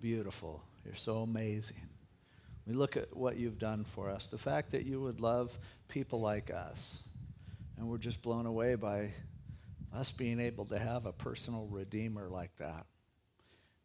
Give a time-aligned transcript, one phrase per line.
[0.00, 0.62] beautiful.
[0.84, 1.88] You're so amazing.
[2.66, 5.56] We look at what you've done for us, the fact that you would love
[5.88, 7.02] people like us.
[7.76, 9.10] And we're just blown away by
[9.94, 12.86] us being able to have a personal redeemer like that.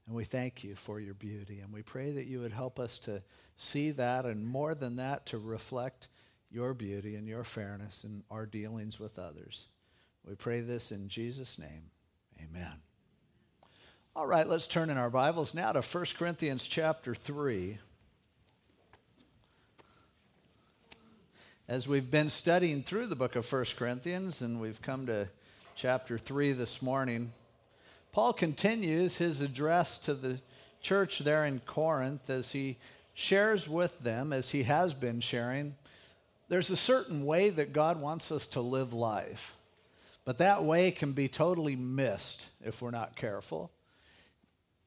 [0.08, 1.60] And we thank you for your beauty.
[1.60, 3.22] And we pray that you would help us to
[3.56, 6.08] see that and more than that, to reflect
[6.50, 9.68] your beauty and your fairness in our dealings with others.
[10.26, 11.92] We pray this in Jesus' name.
[12.44, 12.91] Amen.
[14.14, 17.78] All right, let's turn in our Bibles now to 1 Corinthians chapter 3.
[21.70, 25.30] As we've been studying through the book of 1 Corinthians, and we've come to
[25.76, 27.32] chapter 3 this morning,
[28.12, 30.42] Paul continues his address to the
[30.82, 32.76] church there in Corinth as he
[33.14, 35.78] shares with them, as he has been sharing.
[36.50, 39.56] There's a certain way that God wants us to live life,
[40.26, 43.72] but that way can be totally missed if we're not careful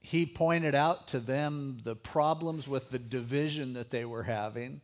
[0.05, 4.83] he pointed out to them the problems with the division that they were having,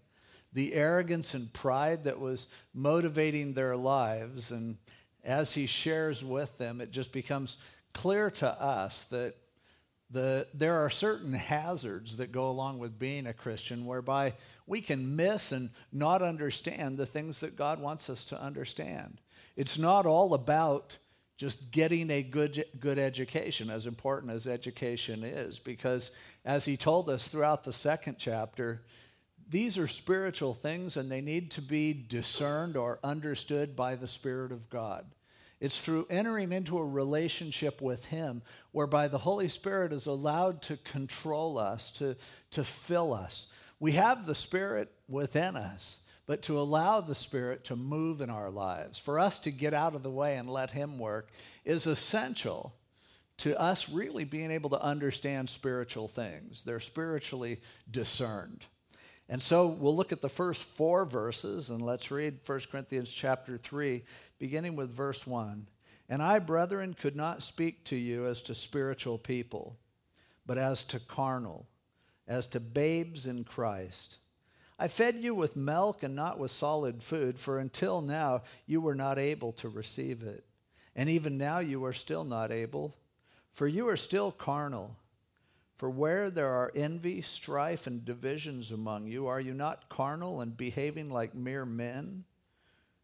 [0.50, 4.50] the arrogance and pride that was motivating their lives.
[4.50, 4.78] And
[5.22, 7.58] as he shares with them, it just becomes
[7.92, 9.34] clear to us that
[10.10, 14.32] the, there are certain hazards that go along with being a Christian whereby
[14.66, 19.20] we can miss and not understand the things that God wants us to understand.
[19.54, 20.96] It's not all about
[21.40, 26.10] just getting a good, good education, as important as education is, because
[26.44, 28.82] as he told us throughout the second chapter,
[29.48, 34.52] these are spiritual things and they need to be discerned or understood by the Spirit
[34.52, 35.06] of God.
[35.60, 40.76] It's through entering into a relationship with Him whereby the Holy Spirit is allowed to
[40.76, 42.16] control us, to,
[42.50, 43.46] to fill us.
[43.78, 46.00] We have the Spirit within us
[46.30, 49.96] but to allow the Spirit to move in our lives, for us to get out
[49.96, 51.28] of the way and let Him work,
[51.64, 52.72] is essential
[53.38, 56.62] to us really being able to understand spiritual things.
[56.62, 57.58] They're spiritually
[57.90, 58.64] discerned.
[59.28, 63.58] And so we'll look at the first four verses and let's read 1 Corinthians chapter
[63.58, 64.04] 3,
[64.38, 65.66] beginning with verse 1.
[66.08, 69.80] And I, brethren, could not speak to you as to spiritual people,
[70.46, 71.66] but as to carnal,
[72.28, 74.18] as to babes in Christ.
[74.82, 78.94] I fed you with milk and not with solid food, for until now you were
[78.94, 80.42] not able to receive it.
[80.96, 82.96] And even now you are still not able,
[83.50, 84.96] for you are still carnal.
[85.76, 90.56] For where there are envy, strife, and divisions among you, are you not carnal and
[90.56, 92.24] behaving like mere men?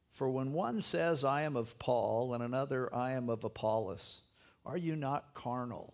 [0.09, 4.23] For when one says, I am of Paul, and another, I am of Apollos,
[4.65, 5.93] are you not carnal?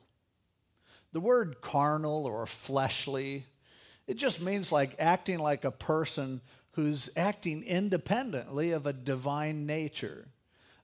[1.13, 3.47] The word carnal or fleshly
[4.07, 6.41] it just means like acting like a person
[6.73, 10.27] who's acting independently of a divine nature.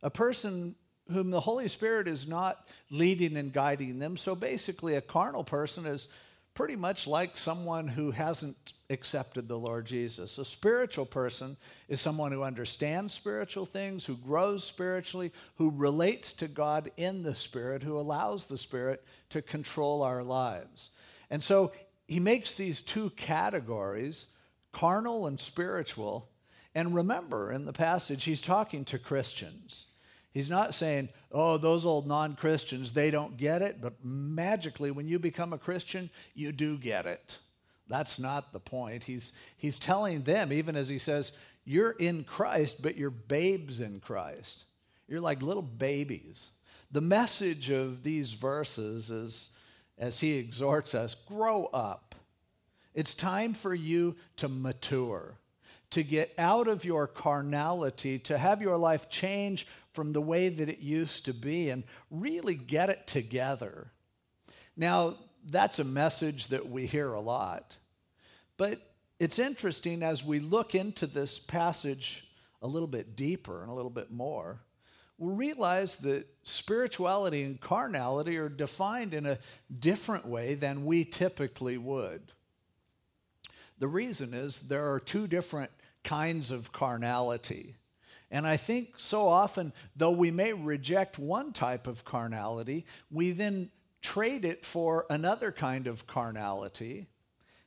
[0.03, 0.75] A person
[1.11, 4.17] whom the Holy Spirit is not leading and guiding them.
[4.17, 6.09] So basically, a carnal person is
[6.55, 10.39] pretty much like someone who hasn't accepted the Lord Jesus.
[10.39, 11.57] A spiritual person
[11.89, 17.35] is someone who understands spiritual things, who grows spiritually, who relates to God in the
[17.35, 20.91] Spirit, who allows the Spirit to control our lives.
[21.31, 21.73] And so
[22.09, 24.27] he makes these two categories,
[24.73, 26.29] carnal and spiritual.
[26.75, 29.87] And remember, in the passage, he's talking to Christians.
[30.33, 35.07] He's not saying, oh, those old non Christians, they don't get it, but magically, when
[35.07, 37.39] you become a Christian, you do get it.
[37.89, 39.05] That's not the point.
[39.05, 41.33] He's, he's telling them, even as he says,
[41.65, 44.65] you're in Christ, but you're babes in Christ.
[45.09, 46.51] You're like little babies.
[46.91, 49.51] The message of these verses is
[49.99, 52.15] as he exhorts us grow up.
[52.95, 55.39] It's time for you to mature,
[55.91, 60.69] to get out of your carnality, to have your life change from the way that
[60.69, 63.93] it used to be, and really get it together.
[64.77, 67.77] Now, that's a message that we hear a lot.
[68.57, 68.81] But
[69.19, 72.29] it's interesting as we look into this passage
[72.61, 74.61] a little bit deeper and a little bit more
[75.19, 79.39] we realize that spirituality and carnality are defined in a
[79.79, 82.33] different way than we typically would.
[83.79, 85.71] The reason is there are two different
[86.03, 87.77] kinds of carnality.
[88.31, 93.71] And I think so often, though we may reject one type of carnality, we then
[94.03, 97.07] trade it for another kind of carnality.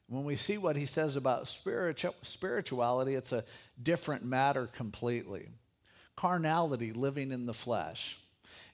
[0.08, 3.46] When we see what he says about spirituality, it's a
[3.82, 5.50] different matter completely
[6.16, 8.20] carnality, living in the flesh.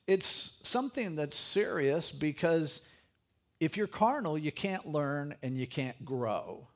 [0.08, 2.82] It's something that's serious because
[3.60, 6.68] if you're carnal, you can't learn and you can't grow.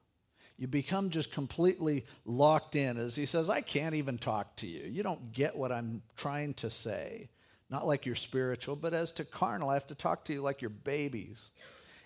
[0.58, 2.98] You become just completely locked in.
[2.98, 4.84] As he says, I can't even talk to you.
[4.88, 7.30] You don't get what I'm trying to say.
[7.70, 10.62] Not like you're spiritual, but as to carnal, I have to talk to you like
[10.62, 11.52] you're babies.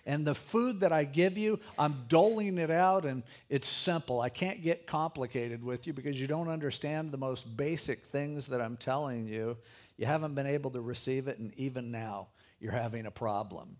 [0.06, 4.20] And the food that I give you, I'm doling it out and it's simple.
[4.20, 8.60] I can't get complicated with you because you don't understand the most basic things that
[8.60, 9.56] I'm telling you.
[9.96, 12.28] You haven't been able to receive it, and even now,
[12.60, 13.76] you're having a problem.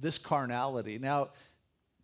[0.00, 0.98] This carnality.
[0.98, 1.30] Now,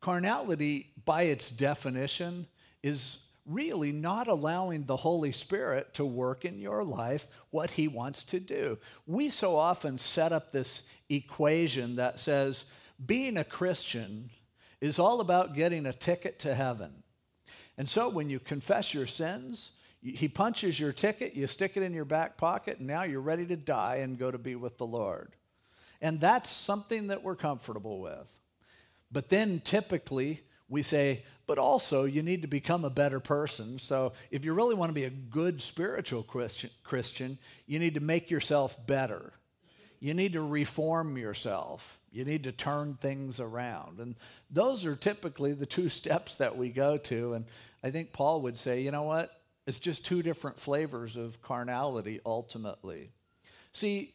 [0.00, 2.46] carnality, by its definition,
[2.82, 8.22] is really not allowing the Holy Spirit to work in your life what He wants
[8.24, 8.78] to do.
[9.06, 12.66] We so often set up this equation that says
[13.04, 14.30] being a Christian
[14.80, 17.02] is all about getting a ticket to heaven.
[17.78, 21.92] And so when you confess your sins, he punches your ticket, you stick it in
[21.92, 24.86] your back pocket, and now you're ready to die and go to be with the
[24.86, 25.34] Lord.
[26.00, 28.38] And that's something that we're comfortable with.
[29.10, 33.78] But then typically we say, but also you need to become a better person.
[33.78, 38.30] So if you really want to be a good spiritual Christian, you need to make
[38.30, 39.32] yourself better.
[39.98, 41.98] You need to reform yourself.
[42.12, 43.98] You need to turn things around.
[43.98, 44.16] And
[44.50, 47.34] those are typically the two steps that we go to.
[47.34, 47.46] And
[47.82, 49.37] I think Paul would say, you know what?
[49.68, 53.10] It's just two different flavors of carnality ultimately.
[53.70, 54.14] See,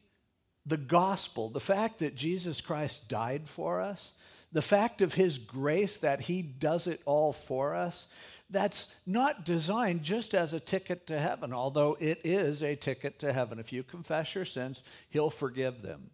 [0.66, 4.14] the gospel, the fact that Jesus Christ died for us,
[4.52, 8.08] the fact of his grace that he does it all for us,
[8.50, 13.32] that's not designed just as a ticket to heaven, although it is a ticket to
[13.32, 13.60] heaven.
[13.60, 16.10] If you confess your sins, he'll forgive them.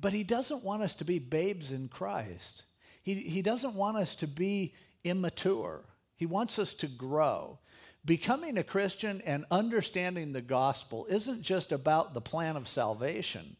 [0.00, 2.64] But he doesn't want us to be babes in Christ.
[3.02, 4.72] He, he doesn't want us to be
[5.04, 5.84] immature.
[6.16, 7.58] He wants us to grow.
[8.06, 13.56] Becoming a Christian and understanding the gospel isn't just about the plan of salvation,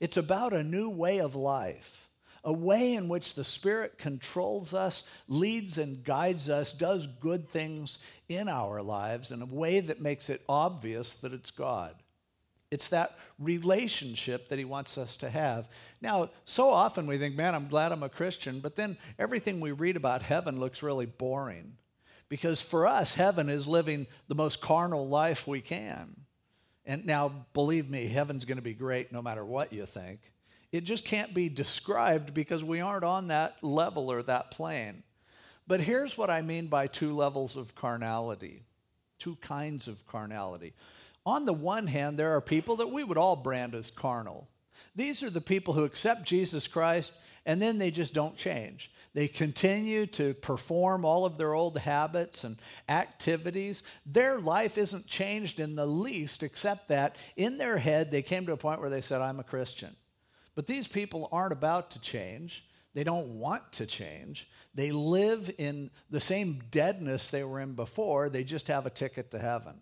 [0.00, 2.08] it's about a new way of life,
[2.42, 7.98] a way in which the Spirit controls us, leads and guides us, does good things
[8.30, 11.94] in our lives in a way that makes it obvious that it's God.
[12.70, 15.68] It's that relationship that he wants us to have.
[16.00, 19.72] Now, so often we think, man, I'm glad I'm a Christian, but then everything we
[19.72, 21.76] read about heaven looks really boring.
[22.32, 26.16] Because for us, heaven is living the most carnal life we can.
[26.86, 30.18] And now, believe me, heaven's going to be great no matter what you think.
[30.72, 35.02] It just can't be described because we aren't on that level or that plane.
[35.66, 38.62] But here's what I mean by two levels of carnality,
[39.18, 40.72] two kinds of carnality.
[41.26, 44.48] On the one hand, there are people that we would all brand as carnal.
[44.96, 47.12] These are the people who accept Jesus Christ
[47.44, 48.90] and then they just don't change.
[49.14, 52.56] They continue to perform all of their old habits and
[52.88, 53.82] activities.
[54.06, 58.52] Their life isn't changed in the least, except that in their head they came to
[58.52, 59.94] a point where they said, I'm a Christian.
[60.54, 62.66] But these people aren't about to change.
[62.94, 64.48] They don't want to change.
[64.74, 69.30] They live in the same deadness they were in before, they just have a ticket
[69.32, 69.74] to heaven.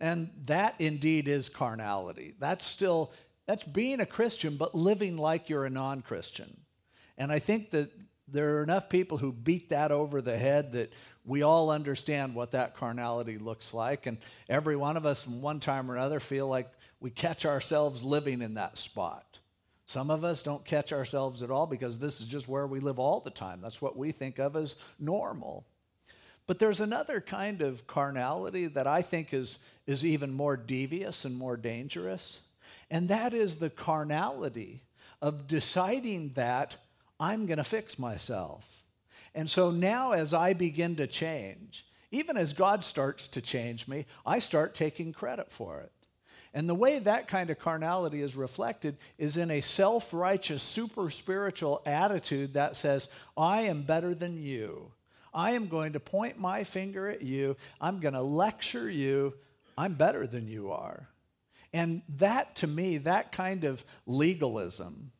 [0.00, 2.34] And that indeed is carnality.
[2.38, 3.12] That's still
[3.46, 6.60] that's being a Christian but living like you're a non-Christian.
[7.16, 7.90] And I think that
[8.30, 10.92] there are enough people who beat that over the head that
[11.24, 14.06] we all understand what that carnality looks like.
[14.06, 16.70] And every one of us, one time or another, feel like
[17.00, 19.38] we catch ourselves living in that spot.
[19.86, 22.98] Some of us don't catch ourselves at all because this is just where we live
[22.98, 23.60] all the time.
[23.62, 25.64] That's what we think of as normal.
[26.46, 31.36] But there's another kind of carnality that I think is, is even more devious and
[31.36, 32.40] more dangerous,
[32.90, 34.82] and that is the carnality
[35.20, 36.76] of deciding that
[37.20, 38.82] I'm going to fix myself.
[39.34, 44.06] And so now, as I begin to change, even as God starts to change me,
[44.24, 45.92] I start taking credit for it.
[46.54, 51.10] And the way that kind of carnality is reflected is in a self righteous, super
[51.10, 54.92] spiritual attitude that says, I am better than you.
[55.34, 57.56] I am going to point my finger at you.
[57.80, 59.34] I'm going to lecture you.
[59.76, 61.08] I'm better than you are.
[61.72, 65.12] And that, to me, that kind of legalism,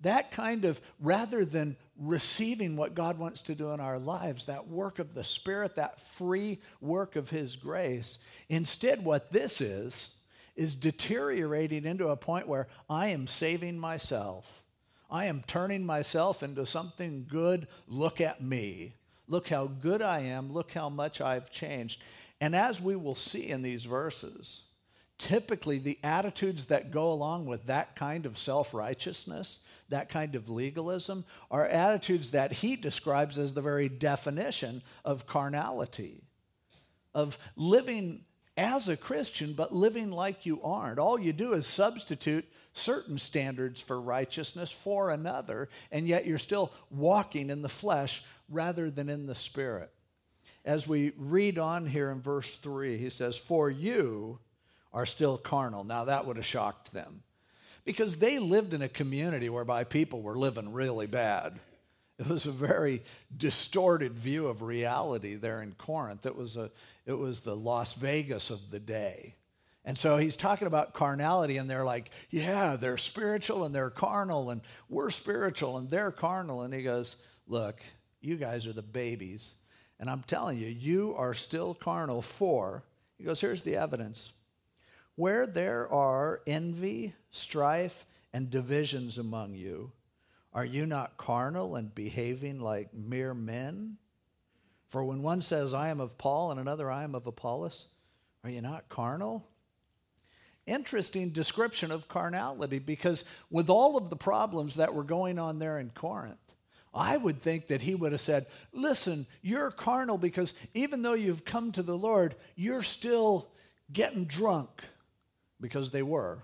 [0.00, 4.68] that kind of, rather than receiving what God wants to do in our lives, that
[4.68, 10.10] work of the Spirit, that free work of His grace, instead, what this is,
[10.54, 14.62] is deteriorating into a point where I am saving myself.
[15.10, 17.68] I am turning myself into something good.
[17.86, 18.94] Look at me.
[19.28, 20.52] Look how good I am.
[20.52, 22.02] Look how much I've changed.
[22.40, 24.64] And as we will see in these verses,
[25.18, 30.48] typically the attitudes that go along with that kind of self righteousness, that kind of
[30.50, 36.22] legalism, are attitudes that he describes as the very definition of carnality,
[37.14, 38.24] of living
[38.56, 40.98] as a Christian, but living like you aren't.
[40.98, 46.72] All you do is substitute certain standards for righteousness for another, and yet you're still
[46.90, 49.90] walking in the flesh rather than in the spirit.
[50.64, 54.40] As we read on here in verse 3, he says, For you,
[54.96, 55.84] are still carnal.
[55.84, 57.22] Now, that would have shocked them.
[57.86, 61.58] Because they lived in a community whereby people were living really bad.
[62.18, 63.02] It was a very
[63.34, 66.26] distorted view of reality there in Corinth.
[66.26, 66.70] It was, a,
[67.06, 69.36] it was the Las Vegas of the day.
[69.84, 74.50] And so he's talking about carnality, and they're like, yeah, they're spiritual and they're carnal,
[74.50, 76.62] and we're spiritual and they're carnal.
[76.62, 77.80] And he goes, look,
[78.20, 79.54] you guys are the babies.
[80.00, 82.82] And I'm telling you, you are still carnal for,
[83.16, 84.32] he goes, here's the evidence.
[85.14, 89.92] Where there are envy, strife, and divisions among you,
[90.52, 93.96] are you not carnal and behaving like mere men?
[94.88, 97.86] For when one says, I am of Paul, and another, I am of Apollos,
[98.44, 99.48] are you not carnal?
[100.66, 105.78] Interesting description of carnality because with all of the problems that were going on there
[105.78, 106.36] in Corinth,
[106.92, 111.44] I would think that he would have said, Listen, you're carnal because even though you've
[111.44, 113.48] come to the Lord, you're still
[113.92, 114.82] getting drunk
[115.60, 116.42] because they were.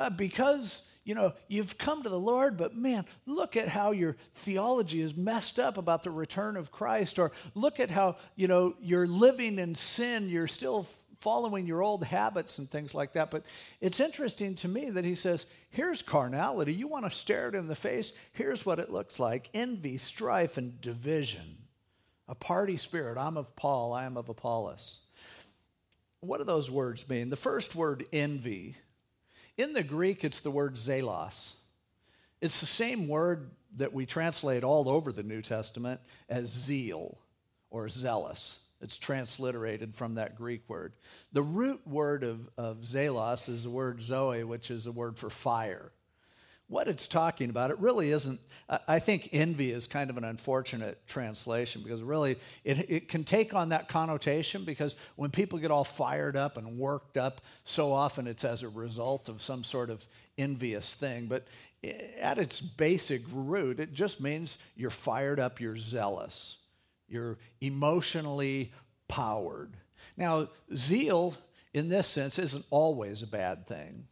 [0.00, 4.16] Uh, because you know, you've come to the Lord, but man, look at how your
[4.34, 8.76] theology is messed up about the return of Christ, or look at how, you know,
[8.80, 10.86] you're living in sin, you're still
[11.18, 13.30] following your old habits and things like that.
[13.30, 13.44] But
[13.80, 16.72] it's interesting to me that he says, here's carnality.
[16.72, 18.12] You want to stare it in the face?
[18.32, 21.56] Here's what it looks like envy, strife, and division.
[22.28, 23.18] A party spirit.
[23.18, 25.00] I'm of Paul, I am of Apollos.
[26.20, 27.30] What do those words mean?
[27.30, 28.76] The first word, envy,
[29.60, 31.56] in the Greek, it's the word zelos.
[32.40, 37.18] It's the same word that we translate all over the New Testament as zeal
[37.70, 38.60] or zealous.
[38.80, 40.94] It's transliterated from that Greek word.
[41.32, 45.28] The root word of, of zelos is the word zoe, which is a word for
[45.28, 45.92] fire
[46.70, 48.38] what it's talking about, it really isn't.
[48.86, 53.54] I think envy is kind of an unfortunate translation because really it, it can take
[53.54, 58.28] on that connotation because when people get all fired up and worked up, so often
[58.28, 60.06] it's as a result of some sort of
[60.38, 61.26] envious thing.
[61.26, 61.48] But
[62.20, 66.58] at its basic root, it just means you're fired up, you're zealous,
[67.08, 68.72] you're emotionally
[69.08, 69.72] powered.
[70.16, 71.34] Now, zeal
[71.74, 74.06] in this sense isn't always a bad thing.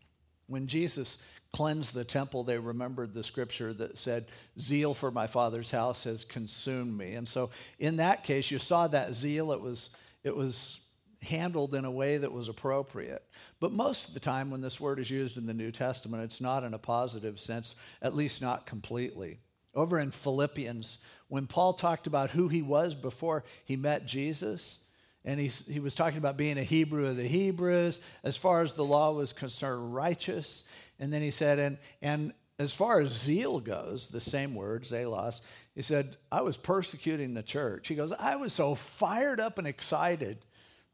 [0.49, 1.19] When Jesus
[1.53, 4.27] cleansed the temple, they remembered the scripture that said,
[4.59, 7.15] Zeal for my father's house has consumed me.
[7.15, 9.91] And so in that case, you saw that zeal, it was,
[10.23, 10.81] it was
[11.23, 13.25] handled in a way that was appropriate.
[13.61, 16.41] But most of the time, when this word is used in the New Testament, it's
[16.41, 19.39] not in a positive sense, at least not completely.
[19.75, 24.81] Over in Philippians, when Paul talked about who he was before he met Jesus,
[25.25, 28.73] and he, he was talking about being a Hebrew of the Hebrews, as far as
[28.73, 30.65] the law was concerned, righteous.
[30.99, 35.43] And then he said, and, and as far as zeal goes, the same word, zelos,
[35.75, 37.89] he said, I was persecuting the church.
[37.89, 40.39] He goes, I was so fired up and excited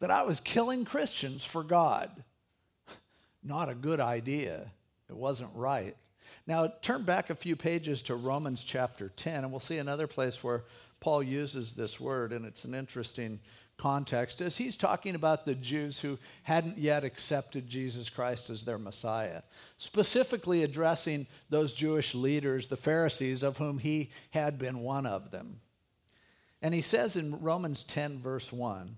[0.00, 2.10] that I was killing Christians for God.
[3.42, 4.70] Not a good idea.
[5.08, 5.96] It wasn't right.
[6.46, 10.44] Now, turn back a few pages to Romans chapter 10, and we'll see another place
[10.44, 10.64] where
[11.00, 13.40] Paul uses this word, and it's an interesting
[13.84, 18.78] context is he's talking about the Jews who hadn't yet accepted Jesus Christ as their
[18.78, 19.42] Messiah,
[19.76, 25.60] specifically addressing those Jewish leaders, the Pharisees, of whom he had been one of them.
[26.62, 28.96] And he says in Romans 10, verse 1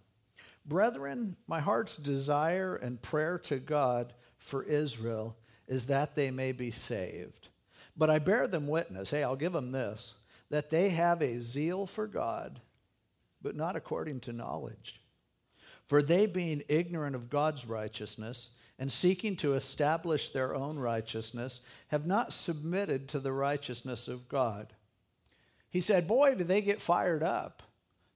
[0.65, 6.71] Brethren, my heart's desire and prayer to God for Israel is that they may be
[6.71, 7.49] saved.
[7.97, 10.15] But I bear them witness, hey, I'll give them this,
[10.49, 12.61] that they have a zeal for God
[13.47, 15.01] but not according to knowledge.
[15.87, 22.09] For they, being ignorant of God's righteousness and seeking to establish their own righteousness, have
[22.09, 24.73] not submitted to the righteousness of God.
[25.71, 27.63] He said, Boy, do they get fired up.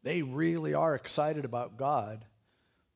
[0.03, 2.25] They really are excited about God,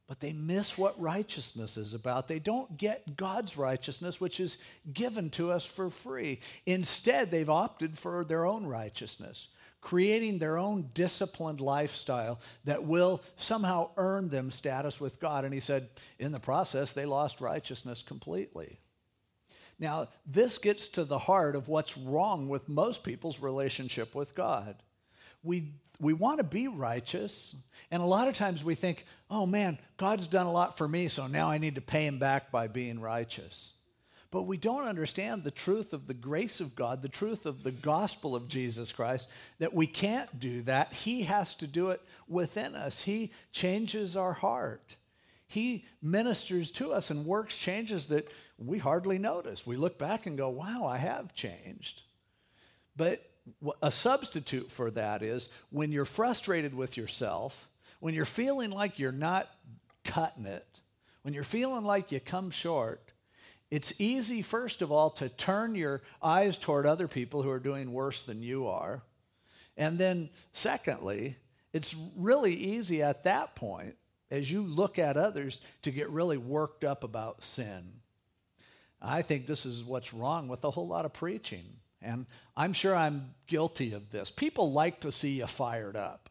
[0.09, 2.26] but they miss what righteousness is about.
[2.26, 4.59] They don't get God's righteousness, which is
[4.93, 6.41] given to us for free.
[6.67, 9.47] Instead, they've opted for their own righteousness
[9.85, 15.45] creating their own disciplined lifestyle that will somehow earn them status with God.
[15.45, 18.79] And he said, in the process, they lost righteousness completely.
[19.79, 24.76] Now, this gets to the heart of what's wrong with most people's relationship with God.
[25.43, 27.55] We, we want to be righteous,
[27.91, 31.09] and a lot of times we think, oh man, God's done a lot for me,
[31.09, 33.74] so now I need to pay him back by being righteous.
[34.35, 37.71] But we don't understand the truth of the grace of God, the truth of the
[37.71, 39.29] gospel of Jesus Christ,
[39.61, 40.93] that we can't do that.
[40.93, 43.03] He has to do it within us.
[43.03, 44.97] He changes our heart.
[45.47, 49.64] He ministers to us and works changes that we hardly notice.
[49.64, 52.03] We look back and go, wow, I have changed.
[52.97, 53.25] But
[53.81, 57.69] a substitute for that is when you're frustrated with yourself,
[58.00, 59.49] when you're feeling like you're not
[60.03, 60.81] cutting it,
[61.23, 63.12] when you're feeling like you come short,
[63.75, 67.93] it's easy, first of all, to turn your eyes toward other people who are doing
[67.93, 69.02] worse than you are.
[69.76, 71.38] And then, secondly,
[71.73, 73.97] it's really easy at that point,
[74.31, 77.95] as you look at others, to get really worked up about sin.
[79.02, 81.64] I think this is what's wrong with a whole lot of preaching.
[82.00, 82.26] And
[82.57, 84.31] I'm sure I'm guilty of this.
[84.31, 86.31] People like to see you fired up.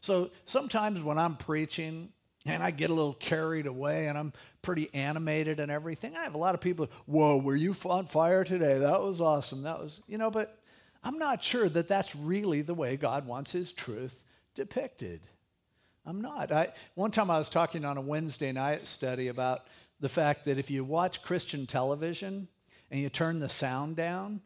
[0.00, 2.14] So sometimes when I'm preaching
[2.48, 6.34] and I get a little carried away and I'm pretty animated and everything, I have
[6.34, 8.78] a lot of people, whoa, were you on fire today?
[8.78, 9.62] That was awesome.
[9.62, 10.58] That was, you know, but
[11.02, 14.24] I'm not sure that that's really the way God wants his truth
[14.54, 15.20] depicted.
[16.04, 16.50] I'm not.
[16.50, 19.66] I, one time I was talking on a Wednesday night study about
[20.00, 22.48] the fact that if you watch Christian television
[22.90, 24.40] and you turn the sound down,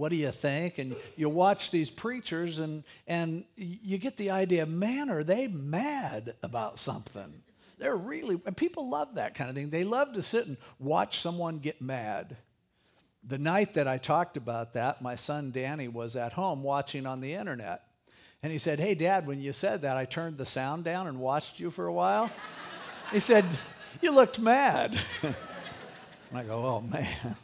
[0.00, 0.78] what do you think?
[0.78, 6.32] And you watch these preachers and, and you get the idea, man, are they mad
[6.42, 7.42] about something?
[7.78, 9.68] They're really, and people love that kind of thing.
[9.68, 12.38] They love to sit and watch someone get mad.
[13.22, 17.20] The night that I talked about that, my son Danny was at home watching on
[17.20, 17.82] the internet.
[18.42, 21.20] And he said, Hey, Dad, when you said that, I turned the sound down and
[21.20, 22.30] watched you for a while.
[23.12, 23.44] he said,
[24.00, 24.98] You looked mad.
[25.22, 25.34] and
[26.32, 27.36] I go, Oh, man.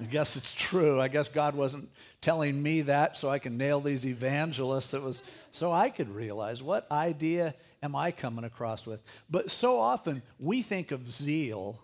[0.00, 1.00] I guess it's true.
[1.00, 1.88] I guess God wasn't
[2.20, 4.92] telling me that so I can nail these evangelists.
[4.92, 9.02] It was so I could realize what idea am I coming across with.
[9.30, 11.80] But so often we think of zeal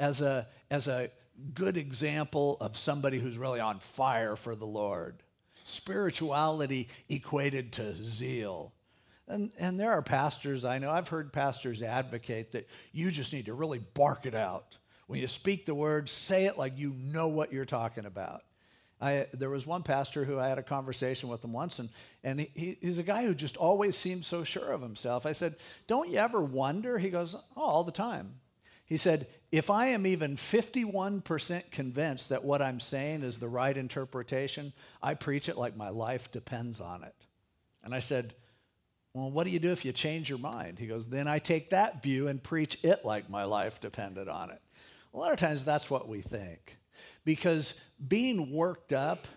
[0.00, 1.10] as a, as a
[1.54, 5.22] good example of somebody who's really on fire for the Lord.
[5.64, 8.72] Spirituality equated to zeal.
[9.28, 13.46] And, and there are pastors I know, I've heard pastors advocate that you just need
[13.46, 14.78] to really bark it out.
[15.06, 18.42] When you speak the word, say it like you know what you're talking about.
[19.02, 21.88] I, there was one pastor who I had a conversation with him once, and,
[22.22, 25.26] and he, he's a guy who just always seems so sure of himself.
[25.26, 25.56] I said,
[25.88, 26.98] Don't you ever wonder?
[26.98, 28.36] He goes, Oh, all the time.
[28.86, 33.76] He said, If I am even 51% convinced that what I'm saying is the right
[33.76, 37.16] interpretation, I preach it like my life depends on it.
[37.82, 38.34] And I said,
[39.14, 40.78] Well, what do you do if you change your mind?
[40.78, 44.50] He goes, Then I take that view and preach it like my life depended on
[44.52, 44.61] it.
[45.14, 46.78] A lot of times that's what we think.
[47.24, 47.74] Because
[48.06, 49.28] being worked up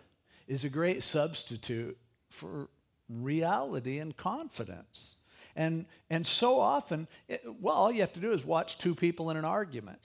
[0.47, 1.97] is a great substitute
[2.29, 2.69] for
[3.09, 5.17] reality and confidence.
[5.55, 9.29] And, and so often, it, well, all you have to do is watch two people
[9.29, 9.99] in an argument.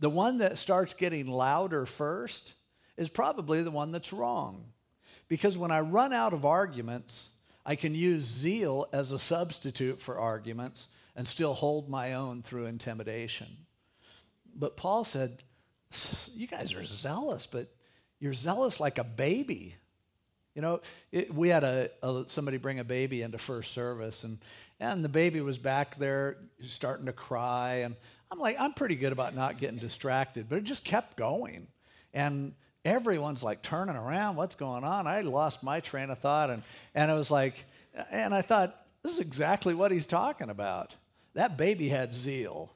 [0.00, 2.54] The one that starts getting louder first
[2.96, 4.66] is probably the one that's wrong.
[5.28, 7.30] Because when I run out of arguments,
[7.66, 12.66] I can use zeal as a substitute for arguments and still hold my own through
[12.66, 13.46] intimidation.
[14.54, 15.42] But Paul said,
[16.34, 17.74] You guys are zealous, but
[18.20, 19.76] you're zealous like a baby.
[20.54, 24.38] You know, it, we had a, a, somebody bring a baby into first service, and,
[24.78, 27.76] and the baby was back there starting to cry.
[27.78, 27.96] And
[28.30, 31.66] I'm like, I'm pretty good about not getting distracted, but it just kept going.
[32.12, 35.06] And everyone's like turning around, what's going on?
[35.06, 36.50] I lost my train of thought.
[36.50, 36.62] And,
[36.94, 37.64] and it was like,
[38.10, 40.96] and I thought, this is exactly what he's talking about.
[41.34, 42.72] That baby had zeal.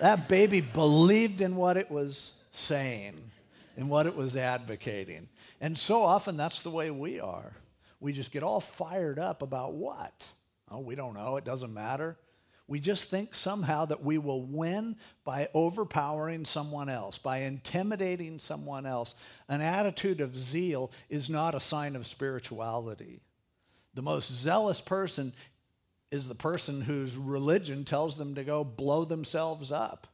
[0.00, 3.30] That baby believed in what it was saying
[3.76, 5.28] and what it was advocating.
[5.60, 7.52] And so often that's the way we are.
[8.00, 10.28] We just get all fired up about what?
[10.70, 11.36] Oh, we don't know.
[11.36, 12.18] It doesn't matter.
[12.66, 18.86] We just think somehow that we will win by overpowering someone else, by intimidating someone
[18.86, 19.14] else.
[19.48, 23.20] An attitude of zeal is not a sign of spirituality.
[23.92, 25.34] The most zealous person
[26.14, 30.06] is the person whose religion tells them to go blow themselves up.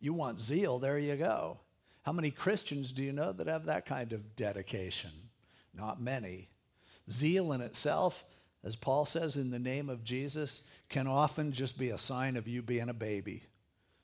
[0.00, 1.60] You want zeal, there you go.
[2.02, 5.12] How many Christians do you know that have that kind of dedication?
[5.72, 6.48] Not many.
[7.08, 8.24] Zeal in itself,
[8.64, 12.48] as Paul says in the name of Jesus, can often just be a sign of
[12.48, 13.44] you being a baby.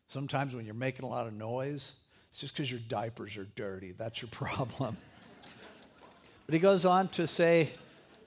[0.06, 1.94] Sometimes when you're making a lot of noise,
[2.30, 3.90] it's just because your diapers are dirty.
[3.90, 4.96] That's your problem.
[6.46, 7.70] but he goes on to say,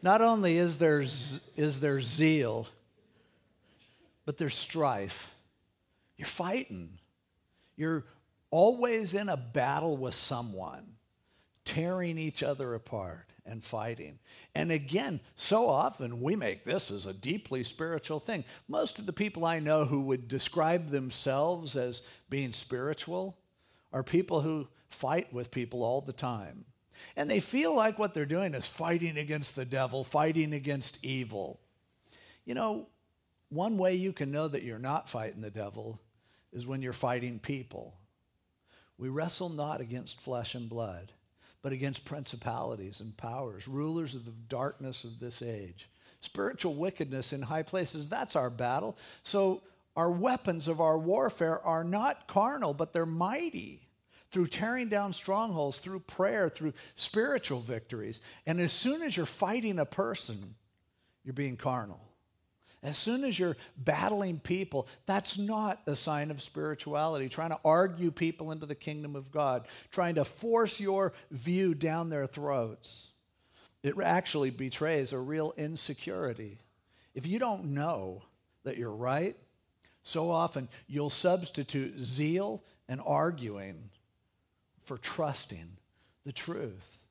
[0.01, 2.67] not only is there, is there zeal,
[4.25, 5.33] but there's strife.
[6.17, 6.97] You're fighting.
[7.75, 8.05] You're
[8.51, 10.95] always in a battle with someone,
[11.63, 14.19] tearing each other apart and fighting.
[14.55, 18.43] And again, so often we make this as a deeply spiritual thing.
[18.67, 23.38] Most of the people I know who would describe themselves as being spiritual
[23.93, 26.65] are people who fight with people all the time.
[27.15, 31.59] And they feel like what they're doing is fighting against the devil, fighting against evil.
[32.45, 32.88] You know,
[33.49, 35.99] one way you can know that you're not fighting the devil
[36.51, 37.95] is when you're fighting people.
[38.97, 41.12] We wrestle not against flesh and blood,
[41.62, 45.89] but against principalities and powers, rulers of the darkness of this age.
[46.21, 48.97] Spiritual wickedness in high places, that's our battle.
[49.23, 49.62] So,
[49.95, 53.88] our weapons of our warfare are not carnal, but they're mighty
[54.29, 58.21] through tearing down strongholds, through prayer, through spiritual victories.
[58.45, 60.55] And as soon as you're fighting a person,
[61.23, 62.05] you're being carnal.
[62.86, 67.30] As soon as you're battling people, that's not a sign of spirituality.
[67.30, 72.10] Trying to argue people into the kingdom of God, trying to force your view down
[72.10, 73.10] their throats.
[73.82, 76.60] It actually betrays a real insecurity.
[77.15, 78.21] If you don't know
[78.63, 79.36] that you're right,
[80.04, 83.89] so often you'll substitute zeal and arguing
[84.84, 85.78] for trusting
[86.24, 87.08] the truth,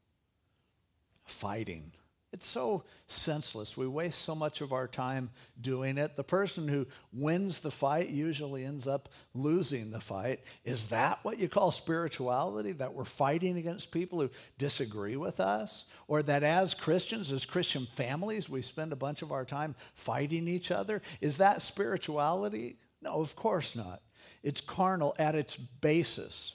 [1.24, 1.90] fighting
[2.34, 3.76] it's so senseless.
[3.76, 6.16] We waste so much of our time doing it.
[6.16, 10.40] The person who wins the fight usually ends up losing the fight.
[10.64, 12.72] Is that what you call spirituality?
[12.72, 15.84] That we're fighting against people who disagree with us?
[16.08, 20.48] Or that as Christians, as Christian families, we spend a bunch of our time fighting
[20.48, 21.02] each other?
[21.20, 22.78] Is that spirituality?
[23.00, 24.02] No, of course not.
[24.42, 26.54] It's carnal at its basis.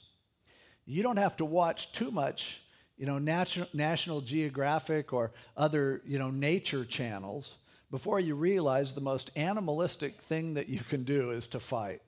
[0.84, 2.64] You don't have to watch too much
[3.00, 7.56] you know, National, National Geographic or other, you know, nature channels
[7.90, 12.02] before you realize the most animalistic thing that you can do is to fight.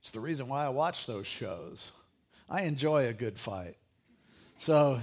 [0.00, 1.90] It's the reason why I watch those shows.
[2.48, 3.74] I enjoy a good fight.
[4.60, 5.00] So,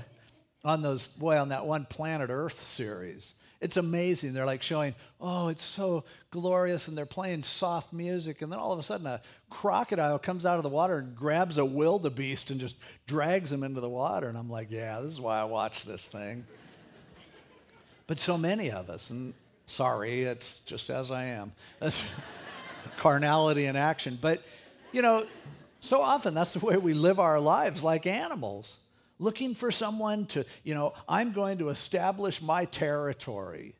[0.63, 4.33] on those, boy, on that one Planet Earth series, it's amazing.
[4.33, 8.71] They're like showing, oh, it's so glorious, and they're playing soft music, and then all
[8.71, 9.21] of a sudden a
[9.51, 13.79] crocodile comes out of the water and grabs a wildebeest and just drags him into
[13.79, 14.27] the water.
[14.27, 16.43] And I'm like, yeah, this is why I watch this thing.
[18.07, 19.35] but so many of us, and
[19.67, 21.51] sorry, it's just as I am.
[21.79, 22.03] That's
[22.97, 24.17] carnality in action.
[24.19, 24.41] But,
[24.91, 25.27] you know,
[25.79, 28.79] so often that's the way we live our lives like animals
[29.21, 33.75] looking for someone to, you know, I'm going to establish my territory.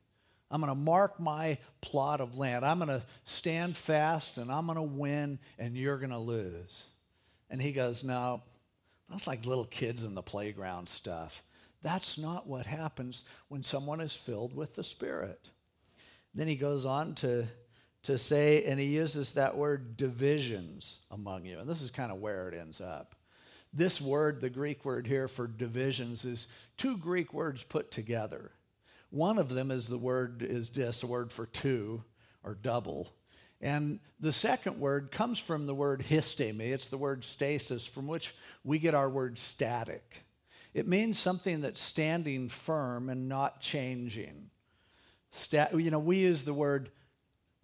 [0.51, 2.63] I'm going to mark my plot of land.
[2.63, 6.89] I'm going to stand fast and I'm going to win and you're going to lose.
[7.49, 8.43] And he goes, No,
[9.09, 11.43] that's like little kids in the playground stuff.
[11.81, 15.49] That's not what happens when someone is filled with the Spirit.
[16.35, 17.47] Then he goes on to,
[18.03, 21.59] to say, and he uses that word divisions among you.
[21.59, 23.15] And this is kind of where it ends up.
[23.73, 28.51] This word, the Greek word here for divisions, is two Greek words put together.
[29.09, 32.03] One of them is the word is dis, a word for two
[32.43, 33.13] or double.
[33.61, 36.71] And the second word comes from the word histemi.
[36.71, 40.25] It's the word stasis, from which we get our word static.
[40.73, 44.49] It means something that's standing firm and not changing.
[45.29, 46.89] Stat, you know, we use the word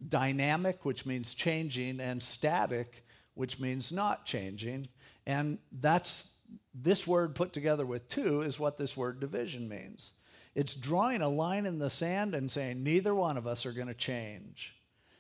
[0.08, 4.88] dynamic, which means changing, and static, which means not changing.
[5.28, 6.26] And that's
[6.74, 10.14] this word put together with two is what this word division means.
[10.56, 13.90] It's drawing a line in the sand and saying, neither one of us are going
[13.90, 14.74] to change.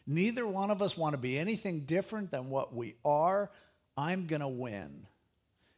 [0.07, 3.51] Neither one of us want to be anything different than what we are.
[3.97, 5.05] I'm going to win.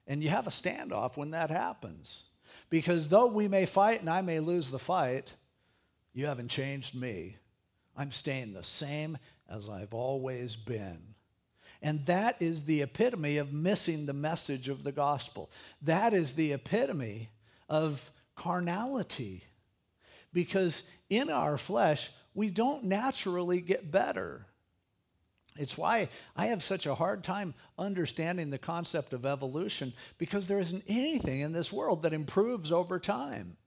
[0.05, 2.25] And you have a standoff when that happens.
[2.69, 5.33] Because though we may fight and I may lose the fight,
[6.13, 7.37] you haven't changed me.
[7.97, 9.17] I'm staying the same
[9.49, 11.08] as I've always been.
[11.81, 15.49] And that is the epitome of missing the message of the gospel.
[15.81, 17.29] That is the epitome
[17.69, 19.43] of carnality.
[20.33, 24.45] Because in our flesh, we don't naturally get better.
[25.57, 30.59] It's why I have such a hard time understanding the concept of evolution because there
[30.59, 33.57] isn't anything in this world that improves over time.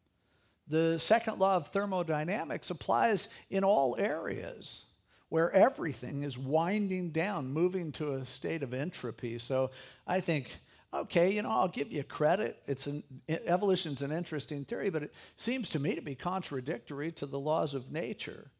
[0.68, 4.86] The second law of thermodynamics applies in all areas
[5.32, 9.38] where everything is winding down, moving to a state of entropy.
[9.38, 9.70] So
[10.06, 10.58] I think,
[10.92, 12.62] okay, you know, I'll give you credit.
[12.66, 17.24] It's an evolution's an interesting theory, but it seems to me to be contradictory to
[17.24, 18.50] the laws of nature.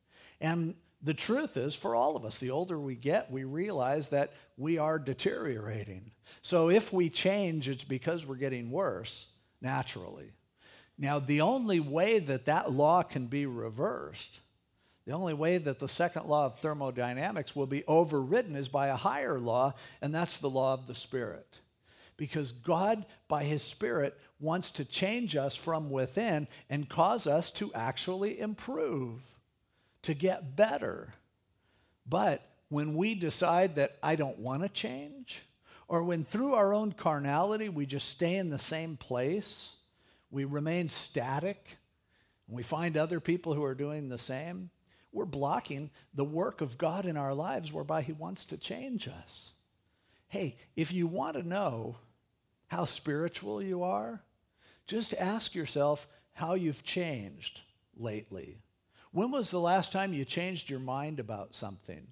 [0.41, 4.33] And the truth is, for all of us, the older we get, we realize that
[4.57, 6.13] we are deteriorating.
[6.41, 9.27] So if we change, it's because we're getting worse
[9.61, 10.33] naturally.
[10.97, 14.41] Now, the only way that that law can be reversed
[15.05, 18.97] the only way that the second law of thermodynamics will be overridden is by a
[18.97, 21.59] higher law, and that's the law of the Spirit.
[22.17, 27.73] Because God, by His Spirit, wants to change us from within and cause us to
[27.75, 29.21] actually improve,
[30.03, 31.15] to get better.
[32.07, 35.43] But when we decide that I don't want to change,
[35.89, 39.73] or when through our own carnality we just stay in the same place,
[40.31, 41.77] we remain static,
[42.47, 44.71] and we find other people who are doing the same,
[45.13, 49.53] we're blocking the work of God in our lives whereby He wants to change us.
[50.29, 51.97] Hey, if you want to know
[52.69, 54.23] how spiritual you are,
[54.87, 57.61] just ask yourself how you've changed
[57.97, 58.57] lately.
[59.13, 62.09] When was the last time you changed your mind about something?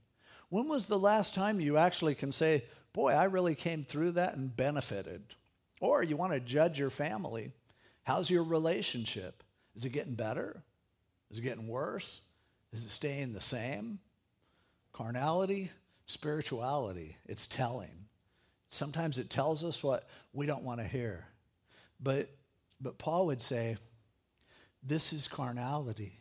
[0.51, 4.35] When was the last time you actually can say, Boy, I really came through that
[4.35, 5.23] and benefited?
[5.81, 7.53] Or you want to judge your family.
[8.03, 9.43] How's your relationship?
[9.75, 10.63] Is it getting better?
[11.31, 12.21] Is it getting worse?
[12.73, 13.99] Is it staying the same?
[14.93, 15.71] Carnality,
[16.07, 18.07] spirituality, it's telling.
[18.69, 21.27] Sometimes it tells us what we don't want to hear.
[22.01, 22.29] But,
[22.81, 23.77] but Paul would say,
[24.83, 26.21] this is carnality.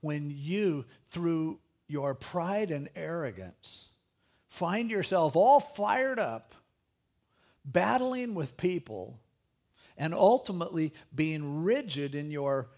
[0.00, 3.90] When you, through your pride and arrogance,
[4.48, 6.54] find yourself all fired up,
[7.64, 9.20] battling with people,
[9.96, 12.70] and ultimately being rigid in your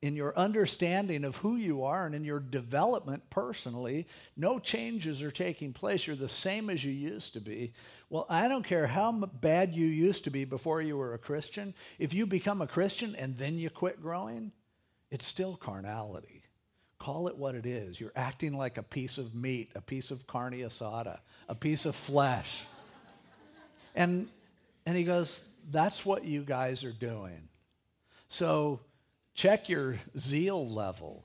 [0.00, 4.06] in your understanding of who you are and in your development personally,
[4.36, 6.06] no changes are taking place.
[6.06, 7.72] You're the same as you used to be.
[8.08, 11.74] Well, I don't care how bad you used to be before you were a Christian.
[11.98, 14.52] If you become a Christian and then you quit growing,
[15.10, 16.42] it's still carnality.
[16.98, 18.00] Call it what it is.
[18.00, 21.96] You're acting like a piece of meat, a piece of carne asada, a piece of
[21.96, 22.64] flesh.
[23.94, 24.28] And,
[24.86, 27.48] and he goes, That's what you guys are doing.
[28.28, 28.80] So,
[29.38, 31.24] Check your zeal level.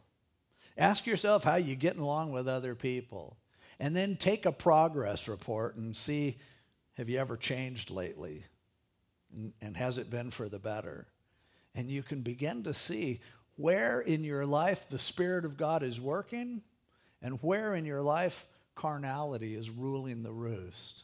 [0.78, 3.38] Ask yourself how you're getting along with other people.
[3.80, 6.38] And then take a progress report and see
[6.94, 8.46] have you ever changed lately?
[9.36, 11.08] And, and has it been for the better?
[11.74, 13.20] And you can begin to see
[13.56, 16.62] where in your life the Spirit of God is working
[17.20, 18.46] and where in your life
[18.76, 21.04] carnality is ruling the roost.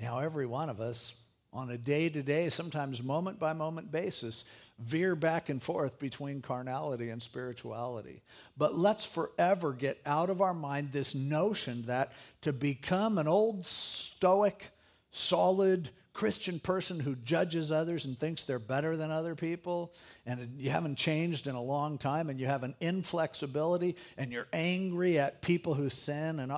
[0.00, 1.14] Now, every one of us,
[1.52, 4.44] on a day to day, sometimes moment by moment basis,
[4.82, 8.22] veer back and forth between carnality and spirituality.
[8.56, 13.64] But let's forever get out of our mind this notion that to become an old
[13.64, 14.70] stoic,
[15.10, 19.94] solid Christian person who judges others and thinks they're better than other people,
[20.26, 24.48] and you haven't changed in a long time, and you have an inflexibility, and you're
[24.52, 26.52] angry at people who sin, and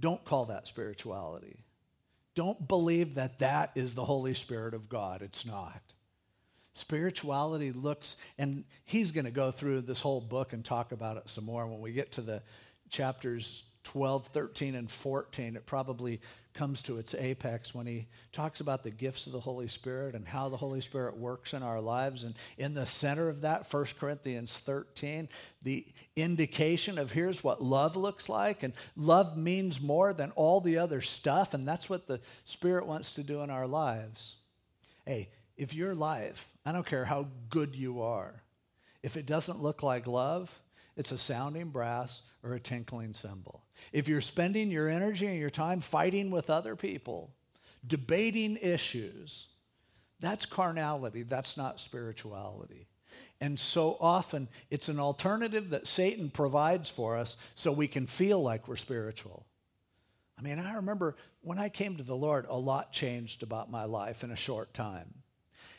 [0.00, 1.64] don't call that spirituality.
[2.34, 5.22] Don't believe that that is the Holy Spirit of God.
[5.22, 5.82] It's not.
[6.78, 11.28] Spirituality looks, and he's going to go through this whole book and talk about it
[11.28, 11.66] some more.
[11.66, 12.42] When we get to the
[12.88, 16.20] chapters 12, 13, and 14, it probably
[16.54, 20.26] comes to its apex when he talks about the gifts of the Holy Spirit and
[20.26, 22.24] how the Holy Spirit works in our lives.
[22.24, 25.28] And in the center of that, 1 Corinthians 13,
[25.62, 25.86] the
[26.16, 28.62] indication of here's what love looks like.
[28.62, 31.54] And love means more than all the other stuff.
[31.54, 34.36] And that's what the Spirit wants to do in our lives.
[35.06, 38.42] Hey, if your life, I don't care how good you are,
[39.02, 40.60] if it doesn't look like love,
[40.96, 43.64] it's a sounding brass or a tinkling cymbal.
[43.92, 47.34] If you're spending your energy and your time fighting with other people,
[47.86, 49.48] debating issues,
[50.20, 52.86] that's carnality, that's not spirituality.
[53.40, 58.42] And so often it's an alternative that Satan provides for us so we can feel
[58.42, 59.46] like we're spiritual.
[60.38, 63.84] I mean, I remember when I came to the Lord, a lot changed about my
[63.84, 65.14] life in a short time.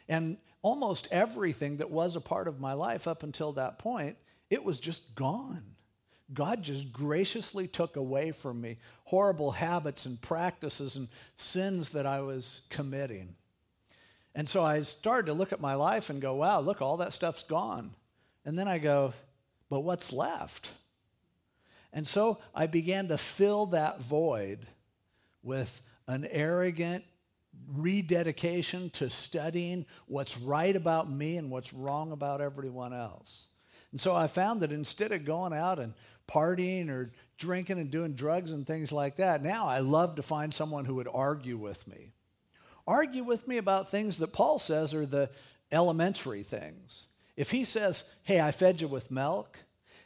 [0.10, 4.18] And almost everything that was a part of my life up until that point,
[4.50, 5.64] it was just gone.
[6.34, 12.22] God just graciously took away from me horrible habits and practices and sins that I
[12.22, 13.36] was committing.
[14.36, 17.14] And so I started to look at my life and go, wow, look, all that
[17.14, 17.92] stuff's gone.
[18.46, 19.14] And then I go,
[19.70, 20.72] but what's left?
[21.92, 24.60] And so I began to fill that void
[25.42, 27.04] with an arrogant,
[27.76, 33.48] rededication to studying what's right about me and what's wrong about everyone else.
[33.92, 35.94] And so I found that instead of going out and
[36.28, 40.54] partying or drinking and doing drugs and things like that, now I love to find
[40.54, 42.14] someone who would argue with me.
[42.88, 45.30] Argue with me about things that Paul says are the
[45.72, 47.06] elementary things.
[47.36, 49.58] If he says, Hey, I fed you with milk,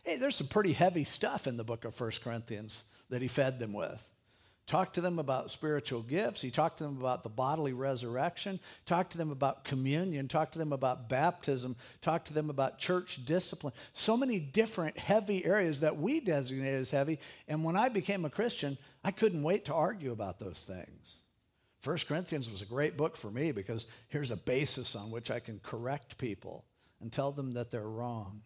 [0.04, 3.60] hey, there's some pretty heavy stuff in the book of First Corinthians that he fed
[3.60, 4.10] them with.
[4.66, 6.42] Talked to them about spiritual gifts.
[6.42, 8.62] He talked to them about the bodily resurrection.
[8.86, 10.30] Talked to them about communion.
[10.30, 11.76] Talked to them about baptism.
[12.00, 13.74] Talked to them about church discipline.
[13.92, 17.20] So many different heavy areas that we designate as heavy.
[17.50, 21.20] And when I became a Christian, I couldn't wait to argue about those things.
[21.82, 25.42] First Corinthians was a great book for me because here's a basis on which I
[25.42, 26.64] can correct people
[27.02, 28.44] and tell them that they're wrong.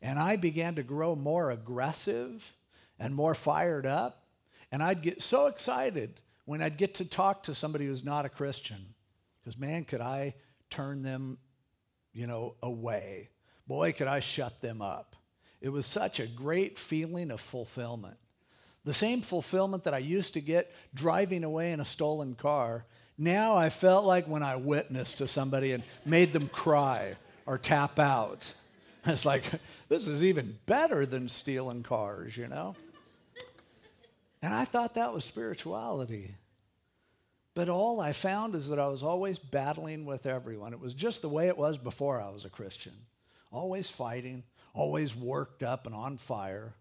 [0.00, 2.54] And I began to grow more aggressive
[2.98, 4.24] and more fired up
[4.70, 8.28] and I'd get so excited when I'd get to talk to somebody who's not a
[8.28, 8.94] Christian.
[9.40, 10.34] Because, man, could I
[10.70, 11.38] turn them,
[12.12, 13.30] you know, away.
[13.66, 15.16] Boy, could I shut them up.
[15.60, 18.16] It was such a great feeling of fulfillment.
[18.84, 22.86] The same fulfillment that I used to get driving away in a stolen car,
[23.18, 27.98] now I felt like when I witnessed to somebody and made them cry or tap
[27.98, 28.52] out.
[29.04, 29.44] It's like,
[29.88, 32.76] this is even better than stealing cars, you know?
[34.42, 36.34] And I thought that was spirituality.
[37.54, 40.72] But all I found is that I was always battling with everyone.
[40.72, 42.92] It was just the way it was before I was a Christian.
[43.50, 46.74] Always fighting, always worked up and on fire,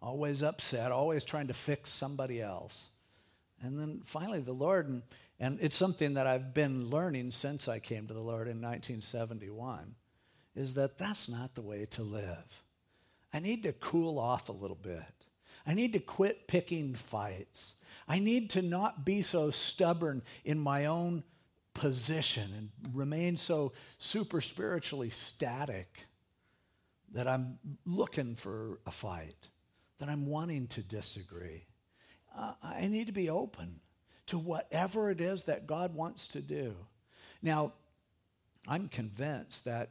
[0.00, 2.90] always upset, always trying to fix somebody else.
[3.60, 5.02] And then finally, the Lord, and,
[5.40, 9.96] and it's something that I've been learning since I came to the Lord in 1971,
[10.54, 12.62] is that that's not the way to live.
[13.32, 15.19] I need to cool off a little bit.
[15.66, 17.74] I need to quit picking fights.
[18.08, 21.22] I need to not be so stubborn in my own
[21.74, 26.06] position and remain so super spiritually static
[27.12, 29.48] that I'm looking for a fight,
[29.98, 31.66] that I'm wanting to disagree.
[32.36, 33.80] Uh, I need to be open
[34.26, 36.74] to whatever it is that God wants to do.
[37.42, 37.72] Now,
[38.68, 39.90] I'm convinced that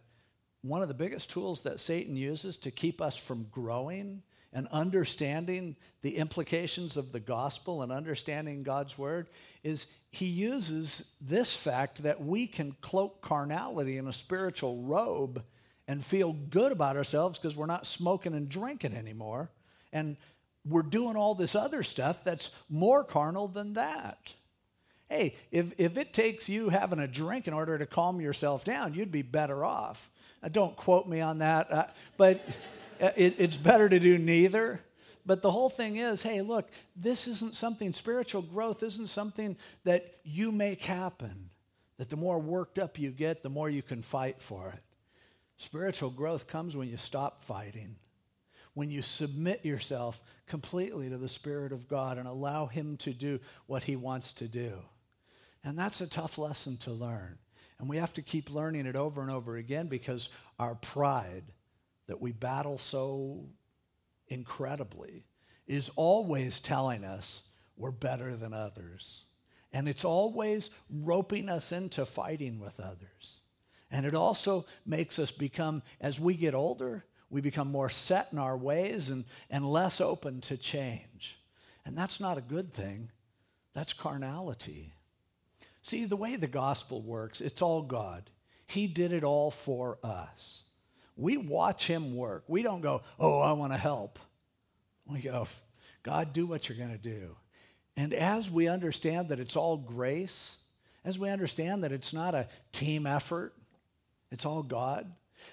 [0.61, 5.75] one of the biggest tools that Satan uses to keep us from growing and understanding
[6.01, 9.27] the implications of the gospel and understanding God's word
[9.63, 15.43] is he uses this fact that we can cloak carnality in a spiritual robe
[15.87, 19.49] and feel good about ourselves because we're not smoking and drinking anymore.
[19.93, 20.17] And
[20.67, 24.33] we're doing all this other stuff that's more carnal than that.
[25.09, 28.93] Hey, if, if it takes you having a drink in order to calm yourself down,
[28.93, 30.09] you'd be better off.
[30.43, 32.47] Uh, don't quote me on that, uh, but
[32.99, 34.81] Uh, it, it's better to do neither.
[35.25, 40.15] But the whole thing is hey, look, this isn't something, spiritual growth isn't something that
[40.23, 41.49] you make happen.
[41.97, 44.81] That the more worked up you get, the more you can fight for it.
[45.57, 47.97] Spiritual growth comes when you stop fighting,
[48.73, 53.41] when you submit yourself completely to the Spirit of God and allow Him to do
[53.67, 54.71] what He wants to do.
[55.63, 57.37] And that's a tough lesson to learn.
[57.79, 61.43] And we have to keep learning it over and over again because our pride
[62.09, 63.45] that we battle so
[64.27, 65.25] incredibly
[65.67, 67.43] is always telling us
[67.77, 69.25] we're better than others.
[69.71, 73.41] And it's always roping us into fighting with others.
[73.91, 78.39] And it also makes us become, as we get older, we become more set in
[78.39, 81.39] our ways and, and less open to change.
[81.85, 83.11] And that's not a good thing.
[83.75, 84.93] That's carnality.
[85.83, 88.31] See, the way the gospel works, it's all God.
[88.65, 90.63] He did it all for us.
[91.19, 92.45] We watch Him work.
[92.47, 94.19] We don't go, oh, I want to help.
[95.05, 95.47] We go,
[96.01, 97.35] God, do what you're going to do.
[97.97, 100.57] And as we understand that it's all grace,
[101.03, 103.53] as we understand that it's not a team effort,
[104.31, 105.11] it's all God,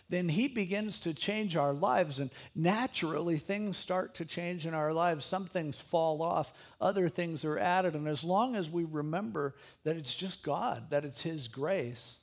[0.09, 2.21] then He begins to change our lives.
[2.21, 5.25] And naturally, things start to change in our lives.
[5.25, 7.95] Some things fall off, other things are added.
[7.95, 12.19] And as long as we remember that it's just God, that it's His grace,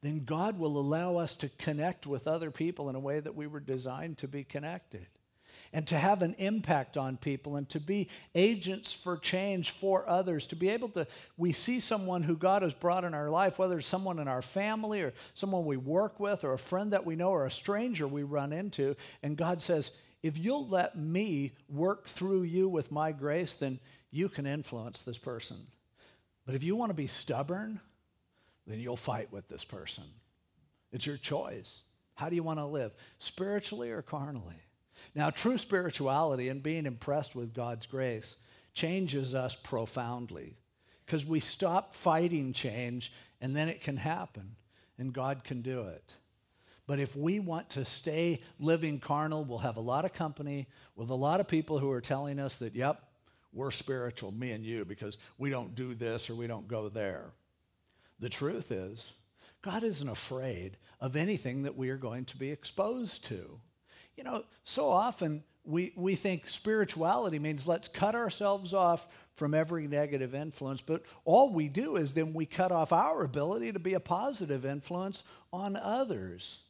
[0.00, 3.46] then God will allow us to connect with other people in a way that we
[3.46, 5.06] were designed to be connected
[5.72, 10.46] and to have an impact on people and to be agents for change for others.
[10.46, 11.06] To be able to,
[11.36, 14.40] we see someone who God has brought in our life, whether it's someone in our
[14.40, 18.06] family or someone we work with or a friend that we know or a stranger
[18.06, 19.90] we run into, and God says,
[20.22, 23.78] if you'll let me work through you with my grace, then
[24.10, 25.66] you can influence this person.
[26.46, 27.80] But if you want to be stubborn,
[28.68, 30.04] then you'll fight with this person.
[30.92, 31.82] It's your choice.
[32.14, 34.62] How do you want to live, spiritually or carnally?
[35.14, 38.36] Now, true spirituality and being impressed with God's grace
[38.74, 40.56] changes us profoundly
[41.06, 44.56] because we stop fighting change and then it can happen
[44.98, 46.16] and God can do it.
[46.86, 51.10] But if we want to stay living carnal, we'll have a lot of company with
[51.10, 53.02] a lot of people who are telling us that, yep,
[53.52, 57.32] we're spiritual, me and you, because we don't do this or we don't go there.
[58.18, 59.14] The truth is,
[59.62, 63.60] God isn't afraid of anything that we are going to be exposed to.
[64.16, 69.86] You know, so often we, we think spirituality means let's cut ourselves off from every
[69.86, 73.94] negative influence, but all we do is then we cut off our ability to be
[73.94, 76.60] a positive influence on others.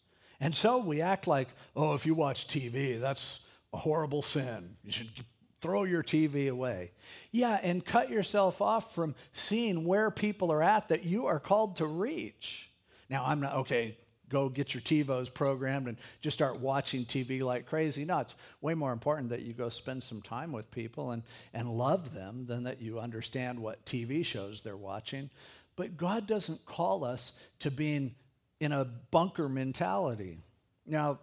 [0.41, 3.41] And so we act like, oh, if you watch TV, that's
[3.73, 4.77] a horrible sin.
[4.83, 5.11] You should
[5.61, 6.93] throw your TV away.
[7.31, 11.77] Yeah, and cut yourself off from seeing where people are at that you are called
[11.77, 12.71] to reach.
[13.11, 13.97] Now, I'm not, okay,
[14.29, 18.05] go get your TiVos programmed and just start watching TV like crazy.
[18.05, 21.23] No, it's way more important that you go spend some time with people and,
[21.55, 25.31] and love them than that you understand what TV shows they're watching.
[25.77, 28.15] But God doesn't call us to being
[28.61, 30.39] in a bunker mentality.
[30.87, 31.21] Now,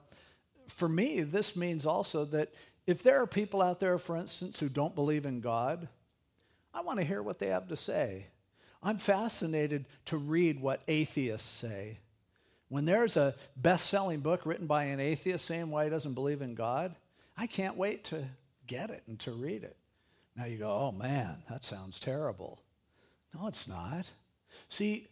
[0.68, 2.54] for me, this means also that
[2.88, 5.88] if there are people out there, for instance, who don't believe in God,
[6.74, 8.28] I want to hear what they have to say.
[8.84, 12.00] I'm fascinated to read what atheists say
[12.70, 16.42] when there's a best selling book written by an atheist saying why he doesn't believe
[16.42, 16.96] in God,
[17.38, 18.26] I can't wait to
[18.66, 19.78] get it and to read it.
[20.36, 22.62] Now you go, oh man, that sounds terrible.
[23.34, 24.12] No, it's not.
[24.68, 25.08] See,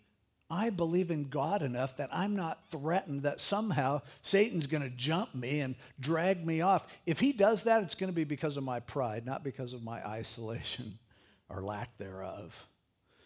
[0.53, 5.33] I believe in God enough that I'm not threatened that somehow Satan's going to jump
[5.33, 6.85] me and drag me off.
[7.07, 9.83] If he does that, it's going to be because of my pride, not because of
[9.83, 10.99] my isolation
[11.49, 12.67] or lack thereof.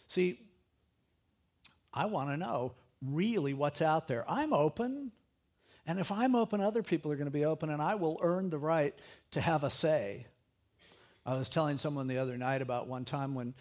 [0.06, 0.40] See,
[1.92, 2.72] I want to know
[3.02, 4.24] really what's out there.
[4.26, 5.12] I'm open.
[5.86, 8.48] And if I'm open, other people are going to be open, and I will earn
[8.48, 8.94] the right
[9.32, 10.26] to have a say.
[11.26, 13.52] I was telling someone the other night about one time when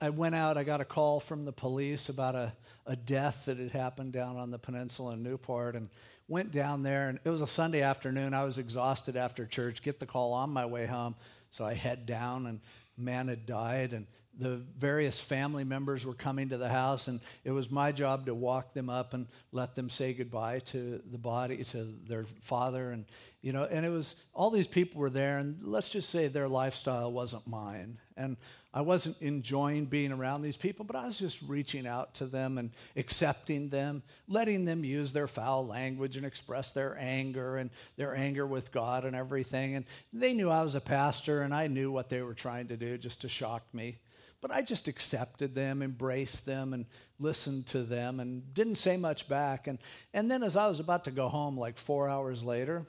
[0.00, 2.52] I, went out, I got a call from the police about a,
[2.86, 5.90] a death that had happened down on the peninsula in Newport, and
[6.28, 8.32] went down there, and it was a Sunday afternoon.
[8.32, 11.16] I was exhausted after church, get the call on my way home,
[11.50, 12.60] so I head down, and
[12.96, 14.06] man had died, and
[14.36, 18.34] the various family members were coming to the house, and it was my job to
[18.34, 23.04] walk them up and let them say goodbye to the body, to their father, and
[23.42, 26.48] you know, and it was all these people were there, and let's just say their
[26.48, 28.36] lifestyle wasn't mine, and
[28.72, 32.58] I wasn't enjoying being around these people, but I was just reaching out to them
[32.58, 38.14] and accepting them, letting them use their foul language and express their anger and their
[38.14, 41.90] anger with God and everything, and they knew I was a pastor, and I knew
[41.90, 43.98] what they were trying to do just to shock me.
[44.40, 46.84] But I just accepted them, embraced them, and
[47.18, 49.66] listened to them and didn't say much back.
[49.66, 49.78] And,
[50.12, 52.84] and then as I was about to go home, like four hours later,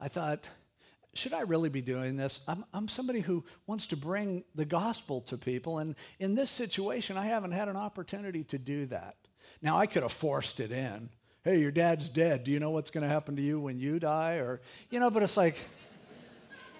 [0.00, 0.48] I thought,
[1.16, 2.40] should I really be doing this?
[2.46, 5.78] I'm, I'm somebody who wants to bring the gospel to people.
[5.78, 9.16] And in this situation, I haven't had an opportunity to do that.
[9.62, 11.10] Now, I could have forced it in.
[11.42, 12.44] Hey, your dad's dead.
[12.44, 14.36] Do you know what's going to happen to you when you die?
[14.36, 14.60] Or,
[14.90, 15.56] you know, but it's like,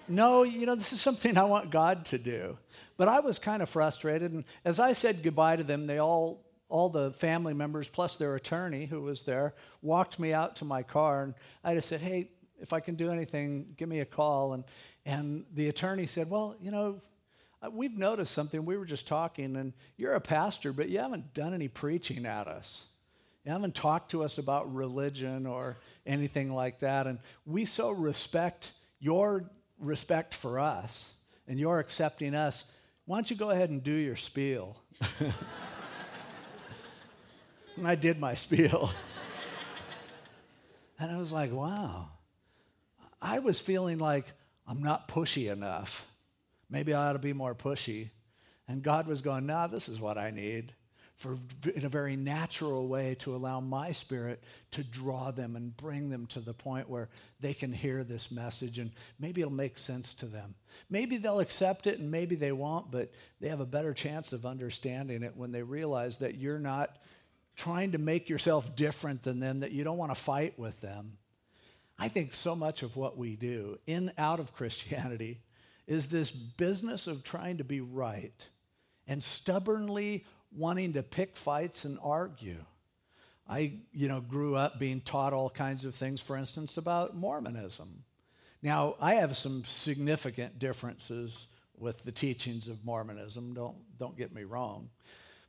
[0.07, 2.57] no, you know, this is something I want God to do.
[2.97, 4.31] But I was kind of frustrated.
[4.31, 8.35] And as I said goodbye to them, they all, all the family members, plus their
[8.35, 11.23] attorney who was there, walked me out to my car.
[11.23, 11.33] And
[11.63, 14.53] I just said, hey, if I can do anything, give me a call.
[14.53, 14.63] And,
[15.05, 17.01] and the attorney said, well, you know,
[17.61, 18.65] uh, we've noticed something.
[18.65, 22.47] We were just talking, and you're a pastor, but you haven't done any preaching at
[22.47, 22.87] us.
[23.45, 27.07] You haven't talked to us about religion or anything like that.
[27.07, 29.49] And we so respect your
[29.79, 31.13] respect for us
[31.47, 32.65] and you're accepting us,
[33.05, 34.75] why don't you go ahead and do your spiel?
[37.77, 38.91] and I did my spiel.
[40.99, 42.09] and I was like, wow.
[43.21, 44.25] I was feeling like
[44.67, 46.05] I'm not pushy enough.
[46.69, 48.09] Maybe I ought to be more pushy.
[48.67, 50.73] And God was going, nah, this is what I need
[51.17, 51.35] for
[51.73, 56.27] in a very natural way to allow my spirit to draw them and bring them
[56.27, 57.09] to the point where
[57.39, 60.53] they can hear this message and maybe it'll make sense to them.
[60.91, 63.11] Maybe they'll accept it and maybe they won't, but
[63.41, 66.95] they have a better chance of understanding it when they realize that you're not
[67.55, 71.17] trying to make yourself different than them, that you don't want to fight with them.
[71.99, 75.41] I think so much of what we do in out of Christianity
[75.87, 78.47] is this business of trying to be right
[79.07, 82.65] and stubbornly wanting to pick fights and argue.
[83.49, 88.03] I, you know, grew up being taught all kinds of things, for instance, about Mormonism.
[88.61, 94.43] Now, I have some significant differences with the teachings of Mormonism, don't, don't get me
[94.43, 94.89] wrong.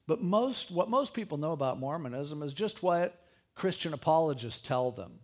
[0.06, 3.20] But most, what most people know about Mormonism is just what
[3.54, 5.20] Christian apologists tell them.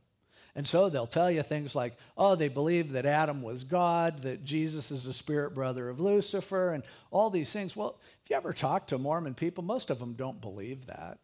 [0.57, 4.44] And so they'll tell you things like, oh, they believe that Adam was God, that
[4.44, 7.74] Jesus is the spirit brother of Lucifer, and all these things.
[7.74, 11.18] Well, if you ever talk to Mormon people, most of them don't believe that.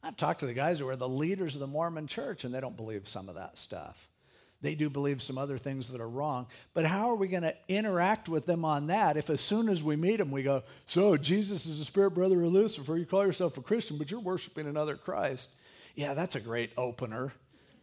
[0.00, 2.60] I've talked to the guys who are the leaders of the Mormon church, and they
[2.60, 4.08] don't believe some of that stuff.
[4.60, 6.46] They do believe some other things that are wrong.
[6.72, 9.82] But how are we going to interact with them on that if, as soon as
[9.82, 12.96] we meet them, we go, So, Jesus is the spirit brother of Lucifer.
[12.96, 15.50] You call yourself a Christian, but you're worshiping another Christ.
[15.94, 17.32] Yeah, that's a great opener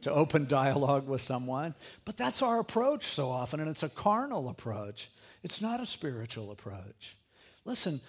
[0.01, 1.75] to open dialogue with someone.
[2.03, 5.09] But that's our approach so often, and it's a carnal approach.
[5.43, 7.17] It's not a spiritual approach.
[7.65, 8.01] Listen,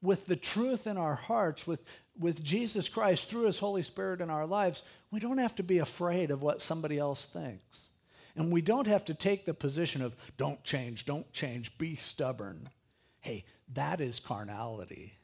[0.00, 1.84] with the truth in our hearts, with,
[2.18, 5.78] with Jesus Christ through his Holy Spirit in our lives, we don't have to be
[5.78, 7.90] afraid of what somebody else thinks.
[8.34, 12.70] And we don't have to take the position of don't change, don't change, be stubborn.
[13.20, 13.44] Hey,
[13.74, 15.14] that is carnality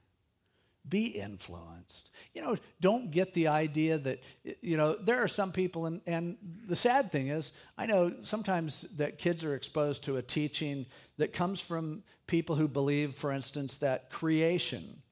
[0.88, 2.10] be influenced.
[2.34, 4.22] You know, don't get the idea that,
[4.60, 6.36] you know, there are some people, and, and
[6.66, 10.86] the sad thing is, I know sometimes that kids are exposed to a teaching
[11.16, 15.02] that comes from people who believe, for instance, that creation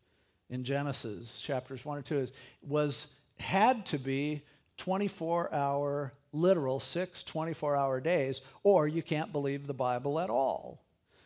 [0.48, 3.08] in Genesis chapters 1 or 2 is, was
[3.38, 4.42] had to be
[4.76, 10.84] 24 hour, literal, six 24 hour days, or you can't believe the Bible at all.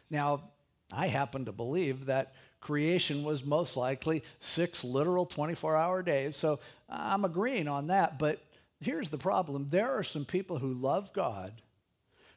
[0.09, 0.51] Now,
[0.93, 6.37] I happen to believe that creation was most likely six literal 24 hour days.
[6.37, 8.19] So I'm agreeing on that.
[8.19, 8.43] But
[8.81, 11.63] here's the problem there are some people who love God,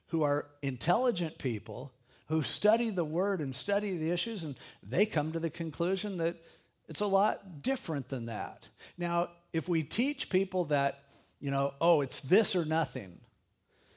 [0.07, 1.91] who are intelligent people,
[2.27, 6.35] who study the word and study the issues, and they come to the conclusion that
[6.87, 8.67] It's a lot different than that.
[8.97, 11.03] Now, if we teach people that,
[11.39, 13.19] you know, oh, it's this or nothing,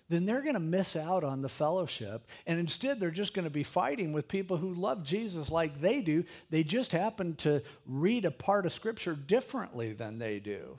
[0.09, 2.27] then they're going to miss out on the fellowship.
[2.47, 6.01] And instead, they're just going to be fighting with people who love Jesus like they
[6.01, 6.25] do.
[6.51, 10.79] They just happen to read a part of Scripture differently than they do.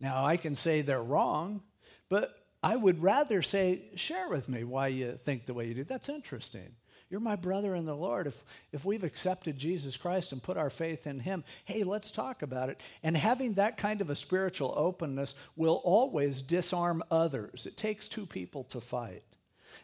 [0.00, 1.62] Now, I can say they're wrong,
[2.08, 5.84] but I would rather say, share with me why you think the way you do.
[5.84, 6.74] That's interesting.
[7.10, 8.26] You're my brother in the Lord.
[8.26, 12.42] If, if we've accepted Jesus Christ and put our faith in Him, hey, let's talk
[12.42, 12.80] about it.
[13.02, 17.64] And having that kind of a spiritual openness will always disarm others.
[17.64, 19.22] It takes two people to fight.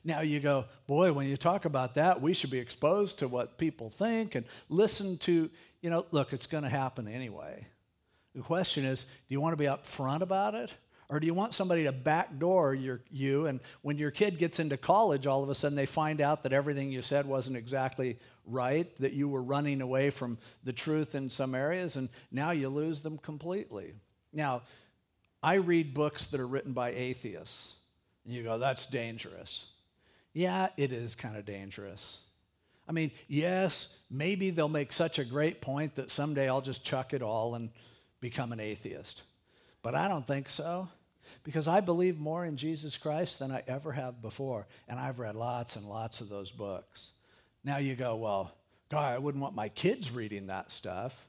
[0.04, 3.56] Now you go, boy, when you talk about that, we should be exposed to what
[3.56, 5.50] people think and listen to,
[5.80, 7.66] you know, look, it's going to happen anyway.
[8.34, 10.74] The question is, do you want to be upfront about it?
[11.08, 14.76] Or do you want somebody to backdoor your, you, and when your kid gets into
[14.76, 18.94] college, all of a sudden they find out that everything you said wasn't exactly right,
[18.98, 23.02] that you were running away from the truth in some areas, and now you lose
[23.02, 23.92] them completely?
[24.32, 24.62] Now,
[25.42, 27.74] I read books that are written by atheists,
[28.24, 29.66] and you go, that's dangerous.
[30.32, 32.22] Yeah, it is kind of dangerous.
[32.88, 37.14] I mean, yes, maybe they'll make such a great point that someday I'll just chuck
[37.14, 37.70] it all and
[38.20, 39.22] become an atheist.
[39.84, 40.88] But I don't think so
[41.44, 44.66] because I believe more in Jesus Christ than I ever have before.
[44.88, 47.12] And I've read lots and lots of those books.
[47.62, 48.54] Now you go, well,
[48.88, 51.26] God, I wouldn't want my kids reading that stuff.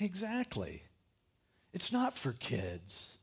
[0.00, 0.82] Exactly.
[1.72, 3.18] It's not for kids.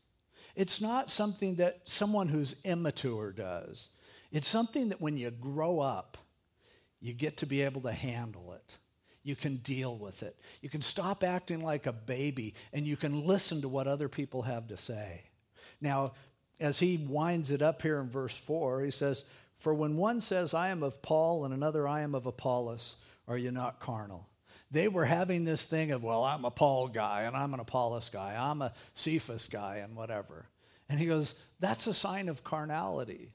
[0.56, 3.90] It's not something that someone who's immature does.
[4.32, 6.16] It's something that when you grow up,
[7.02, 8.78] you get to be able to handle it
[9.22, 10.36] you can deal with it.
[10.60, 14.42] You can stop acting like a baby and you can listen to what other people
[14.42, 15.24] have to say.
[15.80, 16.12] Now,
[16.58, 19.24] as he winds it up here in verse 4, he says,
[19.56, 22.96] For when one says, I am of Paul, and another, I am of Apollos,
[23.26, 24.28] are you not carnal?
[24.70, 28.10] They were having this thing of, well, I'm a Paul guy, and I'm an Apollos
[28.10, 30.46] guy, I'm a Cephas guy, and whatever.
[30.88, 33.32] And he goes, That's a sign of carnality.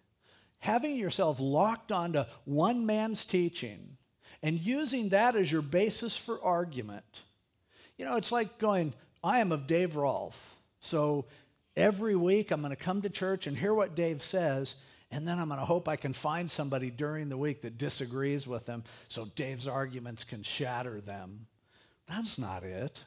[0.60, 3.98] Having yourself locked onto one man's teaching
[4.42, 7.24] and using that as your basis for argument.
[7.98, 10.56] You know, it's like going, I am of Dave Rolph.
[10.80, 11.26] So
[11.76, 14.76] every week I'm going to come to church and hear what Dave says,
[15.12, 18.48] and then I'm going to hope I can find somebody during the week that disagrees
[18.48, 21.48] with him so Dave's arguments can shatter them.
[22.08, 23.04] That's not it.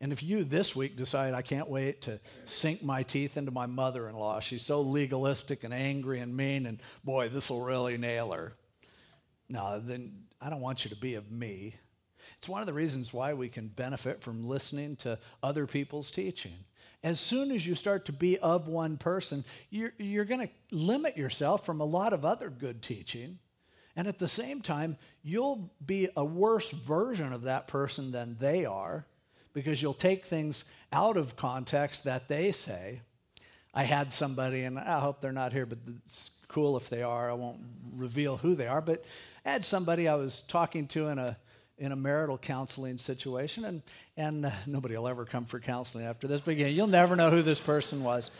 [0.00, 3.66] And if you this week decide, I can't wait to sink my teeth into my
[3.66, 7.96] mother in law, she's so legalistic and angry and mean, and boy, this will really
[7.96, 8.54] nail her.
[9.48, 11.74] No, then I don't want you to be of me.
[12.38, 16.52] It's one of the reasons why we can benefit from listening to other people's teaching.
[17.02, 21.16] As soon as you start to be of one person, you're, you're going to limit
[21.16, 23.38] yourself from a lot of other good teaching.
[23.94, 28.64] And at the same time, you'll be a worse version of that person than they
[28.64, 29.06] are
[29.52, 33.00] because you'll take things out of context that they say.
[33.72, 35.78] I had somebody, and I hope they're not here, but
[36.56, 37.30] cool if they are.
[37.30, 37.60] I won't
[37.94, 39.04] reveal who they are, but
[39.44, 41.36] I had somebody I was talking to in a
[41.76, 43.82] in a marital counseling situation, and
[44.16, 46.40] and uh, nobody will ever come for counseling after this.
[46.40, 48.30] But again, you'll never know who this person was.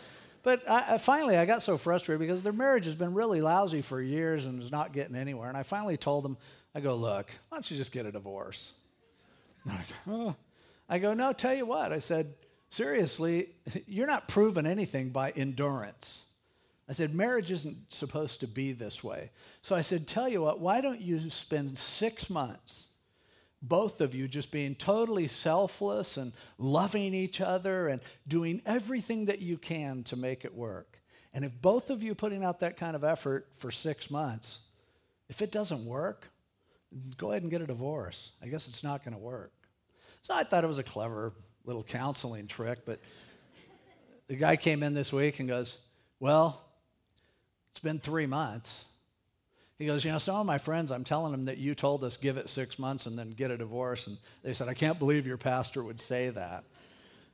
[0.41, 3.83] But I, I finally, I got so frustrated because their marriage has been really lousy
[3.83, 5.49] for years and is not getting anywhere.
[5.49, 6.37] And I finally told them,
[6.73, 8.73] I go, look, why don't you just get a divorce?
[9.69, 10.35] I go, oh.
[10.89, 11.33] I go, no.
[11.33, 12.33] Tell you what, I said,
[12.69, 13.49] seriously,
[13.87, 16.26] you're not proving anything by endurance.
[16.89, 19.31] I said, marriage isn't supposed to be this way.
[19.61, 22.89] So I said, tell you what, why don't you spend six months,
[23.61, 29.39] both of you just being totally selfless and loving each other and doing everything that
[29.39, 31.01] you can to make it work?
[31.33, 34.61] And if both of you putting out that kind of effort for six months,
[35.27, 36.29] if it doesn't work,
[37.17, 38.31] go ahead and get a divorce.
[38.41, 39.51] I guess it's not going to work.
[40.21, 41.33] So I thought it was a clever
[41.65, 43.01] little counseling trick, but
[44.27, 45.77] the guy came in this week and goes,
[46.19, 46.66] Well,
[47.77, 48.87] it's been three months.
[49.77, 52.17] He goes, You know, some of my friends, I'm telling them that you told us
[52.17, 54.07] give it six months and then get a divorce.
[54.07, 56.63] And they said, I can't believe your pastor would say that.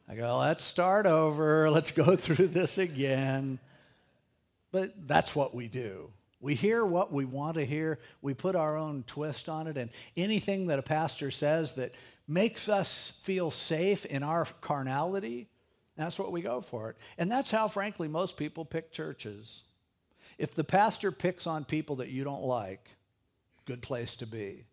[0.09, 1.69] I go, Let's start over.
[1.71, 3.57] Let's go through this again.
[4.73, 6.11] But that's what we do.
[6.41, 9.91] We hear what we want to hear, we put our own twist on it, and
[10.17, 11.93] anything that a pastor says that
[12.27, 15.47] makes us feel safe in our carnality,
[15.95, 16.97] that's what we go for it.
[17.17, 19.63] And that's how, frankly, most people pick churches.
[20.37, 22.89] If the pastor picks on people that you don't like,
[23.65, 24.65] good place to be.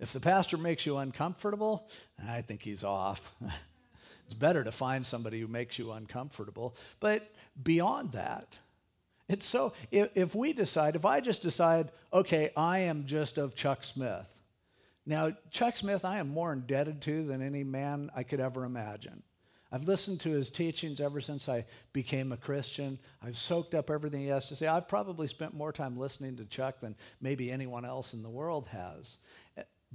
[0.00, 1.88] If the pastor makes you uncomfortable,
[2.26, 3.32] I think he's off.
[4.26, 6.76] it's better to find somebody who makes you uncomfortable.
[7.00, 7.32] But
[7.62, 8.58] beyond that,
[9.28, 13.54] it's so, if, if we decide, if I just decide, okay, I am just of
[13.54, 14.40] Chuck Smith,
[15.06, 19.22] Now, Chuck Smith, I am more indebted to than any man I could ever imagine.
[19.74, 22.96] I've listened to his teachings ever since I became a Christian.
[23.20, 24.68] I've soaked up everything he has to say.
[24.68, 28.68] I've probably spent more time listening to Chuck than maybe anyone else in the world
[28.68, 29.18] has.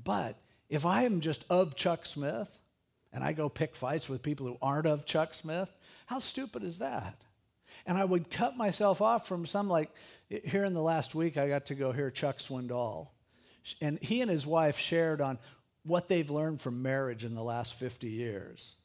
[0.03, 0.36] But
[0.67, 2.59] if I am just of Chuck Smith
[3.13, 5.71] and I go pick fights with people who aren't of Chuck Smith,
[6.07, 7.15] how stupid is that?
[7.86, 9.91] And I would cut myself off from some, like
[10.27, 13.07] here in the last week, I got to go hear Chuck Swindoll.
[13.80, 15.39] And he and his wife shared on
[15.84, 18.75] what they've learned from marriage in the last 50 years.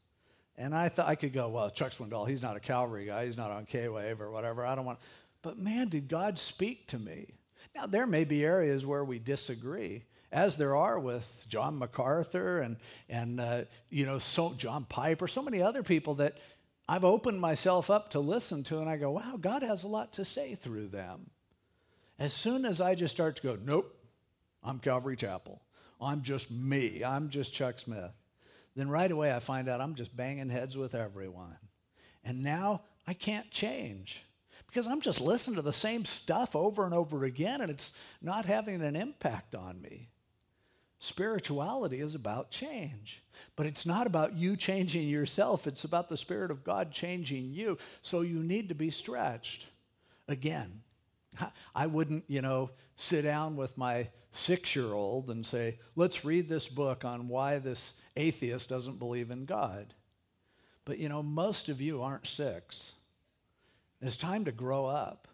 [0.56, 3.24] And I thought I could go, well, Chuck Swindoll, he's not a Calvary guy.
[3.24, 4.64] He's not on K Wave or whatever.
[4.64, 5.00] I don't want.
[5.42, 7.26] But man, did God speak to me.
[7.74, 12.76] Now, there may be areas where we disagree, as there are with John MacArthur and,
[13.08, 16.38] and uh, you know, so John Piper, so many other people that
[16.88, 20.12] I've opened myself up to listen to, and I go, wow, God has a lot
[20.14, 21.30] to say through them.
[22.18, 23.92] As soon as I just start to go, nope,
[24.62, 25.62] I'm Calvary Chapel.
[26.00, 27.02] I'm just me.
[27.02, 28.12] I'm just Chuck Smith
[28.74, 31.56] then right away I find out I'm just banging heads with everyone.
[32.24, 34.24] And now I can't change
[34.66, 38.46] because I'm just listening to the same stuff over and over again and it's not
[38.46, 40.08] having an impact on me.
[40.98, 43.22] Spirituality is about change,
[43.56, 45.66] but it's not about you changing yourself.
[45.66, 47.76] It's about the Spirit of God changing you.
[48.00, 49.66] So you need to be stretched.
[50.28, 50.80] Again,
[51.74, 56.48] I wouldn't, you know, sit down with my six year old and say, let's read
[56.48, 59.94] this book on why this atheist doesn't believe in God.
[60.84, 62.94] But, you know, most of you aren't six.
[64.02, 65.28] It's time to grow up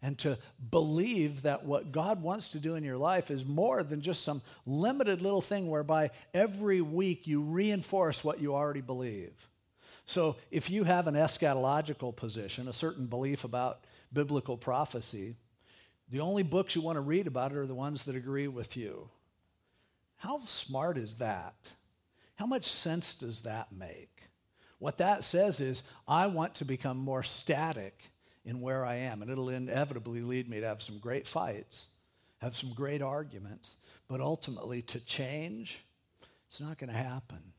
[0.00, 0.38] and to
[0.70, 4.42] believe that what God wants to do in your life is more than just some
[4.64, 9.48] limited little thing whereby every week you reinforce what you already believe.
[10.04, 13.80] So if you have an eschatological position, a certain belief about
[14.12, 15.34] biblical prophecy,
[16.10, 18.76] the only books you want to read about it are the ones that agree with
[18.76, 19.10] you.
[20.16, 21.72] How smart is that?
[22.38, 24.22] How much sense does that make?
[24.78, 28.12] What that says is, I want to become more static
[28.44, 31.88] in where I am, and it'll inevitably lead me to have some great fights,
[32.40, 33.76] have some great arguments,
[34.06, 35.84] but ultimately to change,
[36.46, 37.52] it's not going to happen.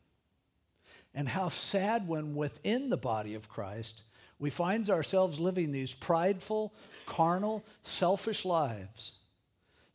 [1.13, 4.03] And how sad when within the body of Christ,
[4.39, 6.73] we find ourselves living these prideful,
[7.05, 9.15] carnal, selfish lives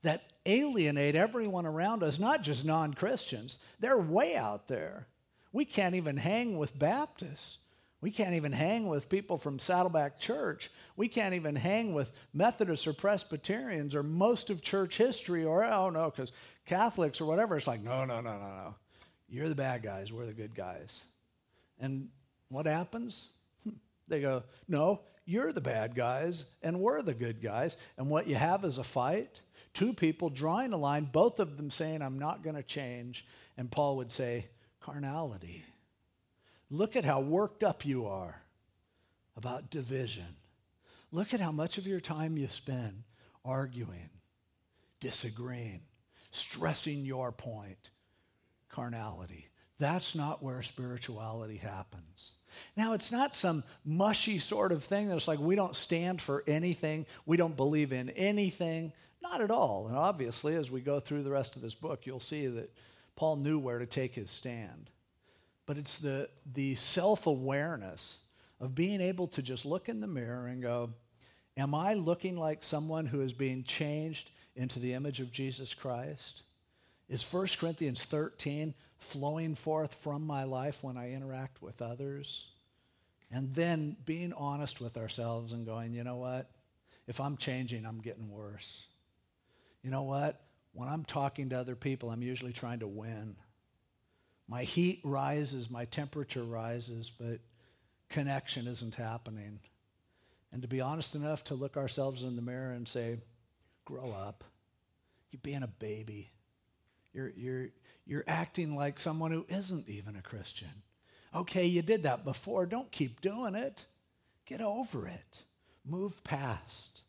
[0.03, 3.59] that alienate everyone around us, not just non Christians.
[3.80, 5.07] They're way out there.
[5.53, 7.59] We can't even hang with Baptists.
[8.01, 10.70] We can't even hang with people from Saddleback Church.
[10.95, 15.88] We can't even hang with Methodists or Presbyterians or most of church history or, oh
[15.88, 16.30] no, because
[16.66, 17.57] Catholics or whatever.
[17.57, 18.74] It's like, no, no, no, no, no.
[19.26, 21.05] You're the bad guys, we're the good guys.
[21.80, 22.09] And
[22.49, 23.28] what happens?
[23.62, 23.76] Hmm.
[24.07, 27.76] They go, No, you're the bad guys and we're the good guys.
[27.97, 29.40] And what you have is a fight,
[29.75, 33.27] two people drawing a line, both of them saying, I'm not going to change.
[33.57, 34.47] And Paul would say,
[34.81, 35.64] Carnality.
[36.70, 38.43] Look at how worked up you are
[39.37, 40.37] about division.
[41.11, 43.05] Look at how much of your time you spend
[43.45, 44.11] arguing,
[45.01, 45.83] disagreeing,
[46.31, 47.91] stressing your point.
[48.68, 49.49] Carnality.
[49.79, 52.33] That's not where spirituality happens.
[52.77, 57.07] Now, it's not some mushy sort of thing that's like we don't stand for anything,
[57.27, 58.93] we don't believe in anything.
[59.25, 59.87] Not at all.
[59.89, 62.70] And obviously, as we go through the rest of this book, you'll see that
[63.16, 64.91] Paul knew where to take his stand.
[65.64, 68.20] But it's the, the self awareness
[68.61, 70.91] of being able to just look in the mirror and go,
[71.57, 76.43] Am I looking like someone who is being changed into the image of Jesus Christ?
[77.09, 82.49] Is 1 Corinthians 13 flowing forth from my life when I interact with others.
[83.31, 86.51] And then being honest with ourselves and going, you know what?
[87.07, 88.87] If I'm changing, I'm getting worse.
[89.85, 90.41] You know what?
[90.72, 93.37] When I'm talking to other people, I'm usually trying to win.
[94.49, 97.39] My heat rises, my temperature rises, but
[98.09, 99.61] connection isn't happening.
[100.51, 103.18] And to be honest enough to look ourselves in the mirror and say,
[103.85, 104.43] grow up.
[105.30, 106.30] You're being a baby.
[107.12, 107.68] You're, you're,
[108.07, 110.82] you're acting like someone who isn't even a Christian.
[111.35, 112.66] Okay, you did that before.
[112.66, 113.87] Don't keep doing it.
[114.47, 115.43] Get over it.
[115.85, 117.03] Move past.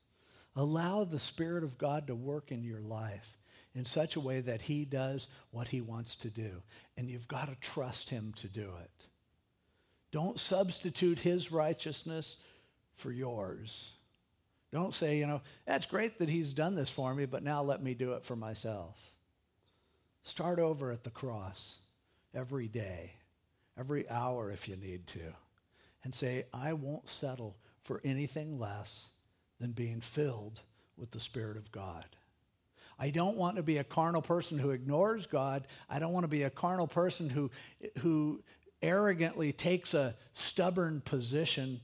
[0.56, 3.38] Allow the Spirit of God to work in your life
[3.74, 6.64] in such a way that He does what He wants to do.
[6.97, 9.08] And you've got to trust Him to do it.
[10.12, 12.38] Don't substitute His righteousness
[12.93, 13.91] for yours.
[14.72, 17.84] Don't say, you know, that's great that He's done this for me, but now let
[17.84, 19.12] me do it for myself.
[20.24, 21.80] Start over at the cross
[22.34, 23.14] every day,
[23.78, 25.36] every hour if you need to,
[26.03, 29.12] and say, I won't settle for anything less
[29.60, 30.62] than being filled
[30.97, 32.06] with the Spirit of God.
[32.97, 35.68] I don't want to be a carnal person who ignores God.
[35.89, 37.51] I don't want to be a carnal person who,
[37.99, 38.41] who
[38.82, 41.82] arrogantly takes a stubborn position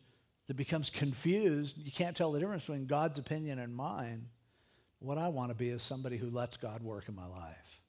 [0.47, 1.77] that becomes confused.
[1.77, 4.27] You can't tell the difference between God's opinion and mine.
[4.99, 7.81] What I want to be is somebody who lets God work in my life.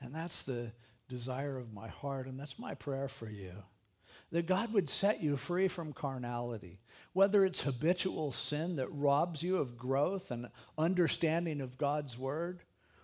[0.00, 0.72] And that's the
[1.08, 3.52] desire of my heart, and that's my prayer for you.
[4.32, 6.80] That God would set you free from carnality,
[7.12, 12.62] whether it's habitual sin that robs you of growth and understanding of God's word,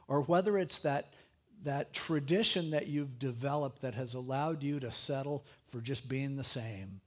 [0.09, 1.13] or whether it's that,
[1.63, 6.45] that tradition that you've developed that has allowed you to settle for just being the
[6.45, 7.01] same,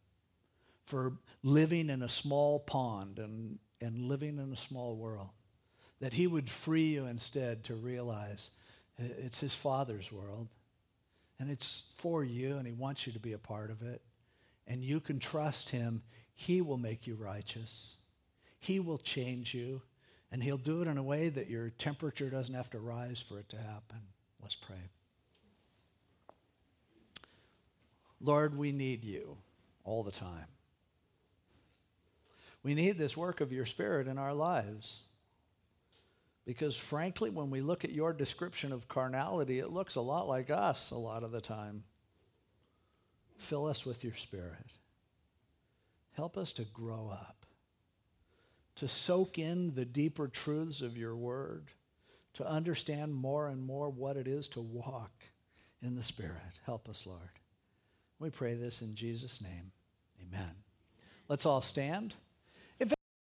[0.85, 5.29] for living in a small pond and, and living in a small world.
[5.99, 8.51] That He would free you instead to realize
[8.97, 10.47] it's His Father's world
[11.39, 14.01] and it's for you, and He wants you to be a part of it.
[14.67, 16.01] And you can trust Him.
[16.33, 17.97] He will make you righteous,
[18.59, 19.81] He will change you,
[20.31, 23.39] and He'll do it in a way that your temperature doesn't have to rise for
[23.39, 23.99] it to happen.
[24.41, 24.89] Let's pray.
[28.21, 29.37] Lord, we need you
[29.83, 30.47] all the time.
[32.63, 35.03] We need this work of your Spirit in our lives.
[36.45, 40.49] Because frankly, when we look at your description of carnality, it looks a lot like
[40.49, 41.83] us a lot of the time.
[43.37, 44.77] Fill us with your spirit.
[46.13, 47.45] Help us to grow up,
[48.75, 51.71] to soak in the deeper truths of your word,
[52.33, 55.25] to understand more and more what it is to walk
[55.81, 56.59] in the Spirit.
[56.65, 57.19] Help us, Lord.
[58.19, 59.71] We pray this in Jesus' name.
[60.21, 60.55] Amen.
[61.27, 62.15] Let's all stand.